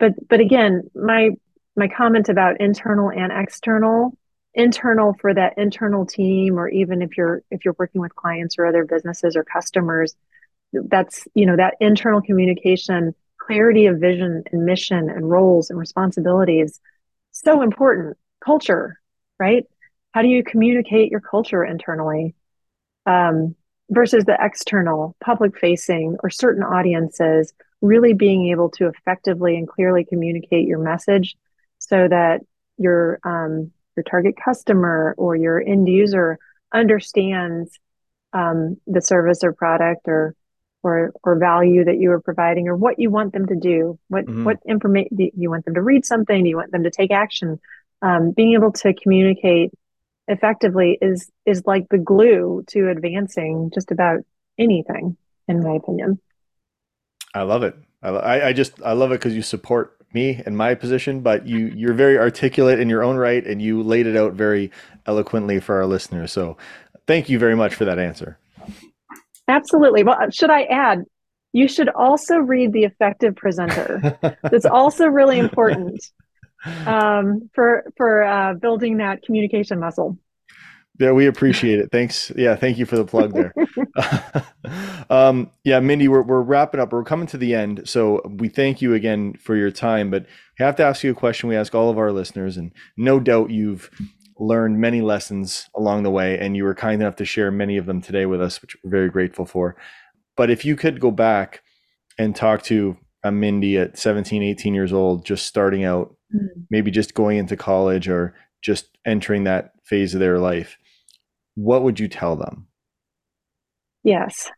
but 0.00 0.12
but 0.28 0.40
again 0.40 0.82
my 0.94 1.30
my 1.76 1.86
comment 1.88 2.28
about 2.28 2.60
internal 2.60 3.10
and 3.10 3.32
external 3.32 4.16
internal 4.54 5.14
for 5.20 5.32
that 5.32 5.56
internal 5.56 6.04
team 6.04 6.58
or 6.58 6.68
even 6.68 7.02
if 7.02 7.16
you're 7.16 7.42
if 7.52 7.64
you're 7.64 7.76
working 7.78 8.00
with 8.00 8.14
clients 8.16 8.56
or 8.58 8.66
other 8.66 8.84
businesses 8.84 9.36
or 9.36 9.44
customers 9.44 10.16
that's 10.88 11.28
you 11.34 11.46
know 11.46 11.56
that 11.56 11.74
internal 11.80 12.20
communication 12.20 13.14
clarity 13.38 13.86
of 13.86 13.98
vision 14.00 14.42
and 14.50 14.64
mission 14.64 15.08
and 15.08 15.30
roles 15.30 15.70
and 15.70 15.78
responsibilities 15.78 16.80
so 17.32 17.62
important. 17.62 18.16
Culture 18.44 19.00
right? 19.40 19.64
How 20.12 20.22
do 20.22 20.28
you 20.28 20.44
communicate 20.44 21.10
your 21.10 21.20
culture 21.20 21.64
internally 21.64 22.34
um, 23.06 23.56
versus 23.88 24.24
the 24.24 24.36
external 24.38 25.16
public 25.24 25.58
facing 25.58 26.16
or 26.22 26.30
certain 26.30 26.62
audiences 26.62 27.52
really 27.80 28.12
being 28.12 28.48
able 28.48 28.70
to 28.70 28.86
effectively 28.86 29.56
and 29.56 29.68
clearly 29.68 30.04
communicate 30.04 30.66
your 30.66 30.78
message 30.78 31.36
so 31.78 32.06
that 32.08 32.40
your 32.76 33.18
um, 33.24 33.72
your 33.96 34.04
target 34.04 34.34
customer 34.42 35.14
or 35.18 35.36
your 35.36 35.60
end 35.60 35.88
user 35.88 36.38
understands 36.72 37.78
um, 38.32 38.76
the 38.86 39.00
service 39.00 39.42
or 39.42 39.52
product 39.52 40.06
or 40.06 40.34
or 40.82 41.12
or 41.22 41.38
value 41.38 41.84
that 41.84 41.98
you 41.98 42.10
are 42.10 42.20
providing 42.20 42.68
or 42.68 42.76
what 42.76 42.98
you 42.98 43.10
want 43.10 43.32
them 43.32 43.46
to 43.46 43.56
do 43.56 43.98
what 44.08 44.24
mm-hmm. 44.24 44.44
what 44.44 44.58
information 44.66 45.16
do 45.16 45.30
you 45.36 45.50
want 45.50 45.64
them 45.64 45.74
to 45.74 45.82
read 45.82 46.04
something? 46.04 46.42
Do 46.42 46.48
you 46.48 46.56
want 46.56 46.72
them 46.72 46.84
to 46.84 46.90
take 46.90 47.10
action? 47.10 47.60
Um, 48.02 48.30
being 48.30 48.54
able 48.54 48.72
to 48.72 48.94
communicate 48.94 49.72
effectively 50.28 50.96
is 51.00 51.30
is 51.44 51.62
like 51.66 51.88
the 51.90 51.98
glue 51.98 52.64
to 52.68 52.88
advancing 52.88 53.70
just 53.74 53.90
about 53.90 54.20
anything 54.58 55.16
in 55.48 55.62
my 55.62 55.74
opinion 55.74 56.20
I 57.34 57.42
love 57.42 57.62
it. 57.62 57.76
I, 58.02 58.48
I 58.48 58.52
just 58.52 58.80
I 58.82 58.92
love 58.92 59.12
it 59.12 59.20
because 59.20 59.34
you 59.34 59.42
support 59.42 59.96
me 60.12 60.42
and 60.44 60.56
my 60.56 60.74
position, 60.74 61.20
but 61.20 61.46
you 61.46 61.66
you're 61.68 61.94
very 61.94 62.18
articulate 62.18 62.80
in 62.80 62.88
your 62.88 63.02
own 63.02 63.16
right, 63.16 63.46
and 63.46 63.60
you 63.60 63.82
laid 63.82 64.06
it 64.06 64.16
out 64.16 64.32
very 64.32 64.70
eloquently 65.06 65.60
for 65.60 65.76
our 65.76 65.86
listeners. 65.86 66.32
So, 66.32 66.56
thank 67.06 67.28
you 67.28 67.38
very 67.38 67.54
much 67.54 67.74
for 67.74 67.84
that 67.84 67.98
answer. 67.98 68.38
Absolutely. 69.48 70.02
Well, 70.02 70.30
should 70.30 70.50
I 70.50 70.62
add? 70.64 71.04
You 71.52 71.66
should 71.68 71.88
also 71.88 72.36
read 72.38 72.72
the 72.72 72.84
effective 72.84 73.34
presenter. 73.34 74.18
That's 74.42 74.66
also 74.70 75.06
really 75.06 75.38
important 75.38 76.00
um, 76.86 77.50
for 77.54 77.84
for 77.96 78.22
uh, 78.22 78.54
building 78.54 78.98
that 78.98 79.22
communication 79.22 79.80
muscle. 79.80 80.18
Yeah, 81.00 81.12
we 81.12 81.26
appreciate 81.26 81.78
it. 81.78 81.88
Thanks. 81.90 82.30
Yeah, 82.36 82.56
thank 82.56 82.76
you 82.76 82.84
for 82.84 82.96
the 82.96 83.06
plug 83.06 83.32
there. 83.32 83.54
um, 85.10 85.50
yeah, 85.64 85.80
Mindy, 85.80 86.08
we're, 86.08 86.20
we're 86.20 86.42
wrapping 86.42 86.78
up. 86.78 86.92
We're 86.92 87.04
coming 87.04 87.26
to 87.28 87.38
the 87.38 87.54
end. 87.54 87.88
So 87.88 88.20
we 88.28 88.50
thank 88.50 88.82
you 88.82 88.92
again 88.92 89.32
for 89.40 89.56
your 89.56 89.70
time, 89.70 90.10
but 90.10 90.26
I 90.60 90.64
have 90.64 90.76
to 90.76 90.84
ask 90.84 91.02
you 91.02 91.10
a 91.10 91.14
question 91.14 91.48
we 91.48 91.56
ask 91.56 91.74
all 91.74 91.88
of 91.88 91.96
our 91.96 92.12
listeners, 92.12 92.58
and 92.58 92.70
no 92.98 93.18
doubt 93.18 93.48
you've 93.48 93.90
learned 94.38 94.78
many 94.78 95.00
lessons 95.00 95.70
along 95.74 96.02
the 96.02 96.10
way, 96.10 96.38
and 96.38 96.54
you 96.54 96.64
were 96.64 96.74
kind 96.74 97.00
enough 97.00 97.16
to 97.16 97.24
share 97.24 97.50
many 97.50 97.78
of 97.78 97.86
them 97.86 98.02
today 98.02 98.26
with 98.26 98.42
us, 98.42 98.60
which 98.60 98.76
we're 98.84 98.90
very 98.90 99.08
grateful 99.08 99.46
for. 99.46 99.76
But 100.36 100.50
if 100.50 100.66
you 100.66 100.76
could 100.76 101.00
go 101.00 101.10
back 101.10 101.62
and 102.18 102.36
talk 102.36 102.62
to 102.64 102.98
a 103.24 103.32
Mindy 103.32 103.78
at 103.78 103.96
17, 103.96 104.42
18 104.42 104.74
years 104.74 104.92
old, 104.92 105.24
just 105.24 105.46
starting 105.46 105.82
out, 105.82 106.14
mm-hmm. 106.34 106.60
maybe 106.68 106.90
just 106.90 107.14
going 107.14 107.38
into 107.38 107.56
college 107.56 108.06
or 108.06 108.34
just 108.60 108.98
entering 109.06 109.44
that 109.44 109.72
phase 109.86 110.12
of 110.12 110.20
their 110.20 110.38
life, 110.38 110.76
what 111.60 111.82
would 111.82 112.00
you 112.00 112.08
tell 112.08 112.36
them? 112.36 112.66
Yes. 114.02 114.50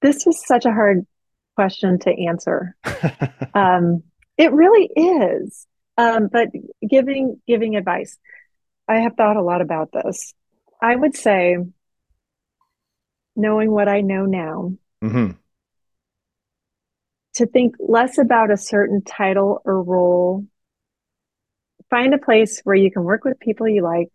This 0.00 0.26
is 0.26 0.44
such 0.44 0.64
a 0.64 0.72
hard 0.72 1.06
question 1.54 2.00
to 2.00 2.26
answer. 2.26 2.74
um, 3.54 4.02
it 4.36 4.52
really 4.52 4.90
is. 4.96 5.66
Um, 5.96 6.28
but 6.32 6.48
giving 6.88 7.40
giving 7.46 7.76
advice, 7.76 8.18
I 8.88 8.96
have 8.96 9.14
thought 9.14 9.36
a 9.36 9.42
lot 9.42 9.60
about 9.60 9.90
this. 9.92 10.34
I 10.82 10.96
would 10.96 11.16
say, 11.16 11.58
knowing 13.36 13.70
what 13.70 13.88
I 13.88 14.00
know 14.00 14.26
now, 14.26 14.74
mm-hmm. 15.04 15.32
to 17.34 17.46
think 17.46 17.76
less 17.78 18.18
about 18.18 18.50
a 18.50 18.56
certain 18.56 19.02
title 19.02 19.60
or 19.64 19.80
role. 19.80 20.46
Find 21.90 22.14
a 22.14 22.18
place 22.18 22.62
where 22.64 22.74
you 22.74 22.90
can 22.90 23.04
work 23.04 23.22
with 23.22 23.38
people 23.38 23.68
you 23.68 23.82
like, 23.82 24.10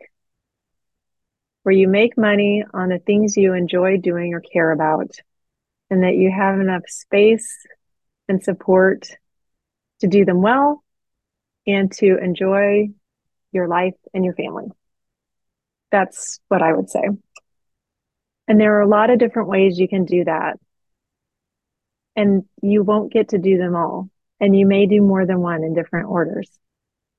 where 1.67 1.75
you 1.75 1.89
make 1.89 2.17
money 2.17 2.63
on 2.73 2.87
the 2.87 2.97
things 2.97 3.35
you 3.35 3.51
enjoy 3.51 3.97
doing 3.97 4.33
or 4.33 4.39
care 4.39 4.71
about, 4.71 5.11
and 5.89 6.01
that 6.03 6.15
you 6.15 6.31
have 6.31 6.61
enough 6.61 6.83
space 6.87 7.57
and 8.29 8.41
support 8.41 9.09
to 9.99 10.07
do 10.07 10.23
them 10.23 10.41
well 10.41 10.81
and 11.67 11.91
to 11.91 12.17
enjoy 12.23 12.87
your 13.51 13.67
life 13.67 13.95
and 14.13 14.23
your 14.23 14.33
family. 14.33 14.67
That's 15.91 16.39
what 16.47 16.61
I 16.61 16.71
would 16.71 16.89
say. 16.89 17.03
And 18.47 18.61
there 18.61 18.77
are 18.77 18.81
a 18.81 18.87
lot 18.87 19.09
of 19.09 19.19
different 19.19 19.49
ways 19.49 19.77
you 19.77 19.89
can 19.89 20.05
do 20.05 20.23
that. 20.23 20.57
And 22.15 22.45
you 22.61 22.81
won't 22.81 23.11
get 23.11 23.27
to 23.31 23.39
do 23.39 23.57
them 23.57 23.75
all. 23.75 24.09
And 24.39 24.57
you 24.57 24.65
may 24.65 24.85
do 24.85 25.01
more 25.01 25.25
than 25.25 25.41
one 25.41 25.65
in 25.65 25.73
different 25.73 26.07
orders. 26.07 26.49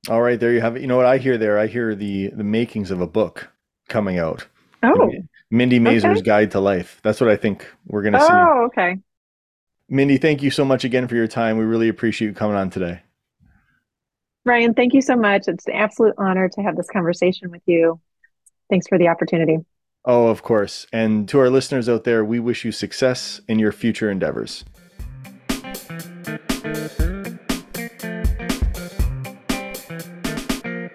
All 0.08 0.22
right, 0.22 0.40
there 0.40 0.54
you 0.54 0.62
have 0.62 0.76
it. 0.76 0.80
You 0.80 0.88
know 0.88 0.96
what 0.96 1.04
I 1.04 1.18
hear 1.18 1.36
there? 1.36 1.58
I 1.58 1.66
hear 1.66 1.94
the 1.94 2.28
the 2.28 2.44
makings 2.44 2.90
of 2.90 3.02
a 3.02 3.06
book 3.06 3.52
coming 3.88 4.18
out. 4.18 4.46
Oh. 4.82 5.10
Mindy 5.50 5.78
Mazur's 5.78 6.18
Okay. 6.18 6.22
Guide 6.22 6.50
to 6.52 6.60
Life. 6.60 7.00
That's 7.02 7.20
what 7.20 7.30
I 7.30 7.36
think 7.36 7.66
we're 7.86 8.02
going 8.02 8.12
to 8.12 8.20
see. 8.20 8.26
Oh, 8.30 8.64
okay. 8.66 8.98
Mindy, 9.88 10.18
thank 10.18 10.42
you 10.42 10.50
so 10.50 10.64
much 10.64 10.84
again 10.84 11.08
for 11.08 11.14
your 11.14 11.26
time. 11.26 11.56
We 11.56 11.64
really 11.64 11.88
appreciate 11.88 12.28
you 12.28 12.34
coming 12.34 12.56
on 12.56 12.68
today. 12.68 13.00
Ryan, 14.44 14.74
thank 14.74 14.94
you 14.94 15.00
so 15.00 15.16
much. 15.16 15.48
It's 15.48 15.66
an 15.66 15.74
absolute 15.74 16.14
honor 16.18 16.48
to 16.48 16.62
have 16.62 16.76
this 16.76 16.88
conversation 16.88 17.50
with 17.50 17.62
you. 17.66 18.00
Thanks 18.70 18.86
for 18.86 18.98
the 18.98 19.08
opportunity. 19.08 19.58
Oh, 20.04 20.28
of 20.28 20.42
course. 20.42 20.86
And 20.92 21.28
to 21.28 21.38
our 21.38 21.50
listeners 21.50 21.88
out 21.88 22.04
there, 22.04 22.24
we 22.24 22.38
wish 22.38 22.64
you 22.64 22.72
success 22.72 23.40
in 23.48 23.58
your 23.58 23.72
future 23.72 24.10
endeavors. 24.10 24.64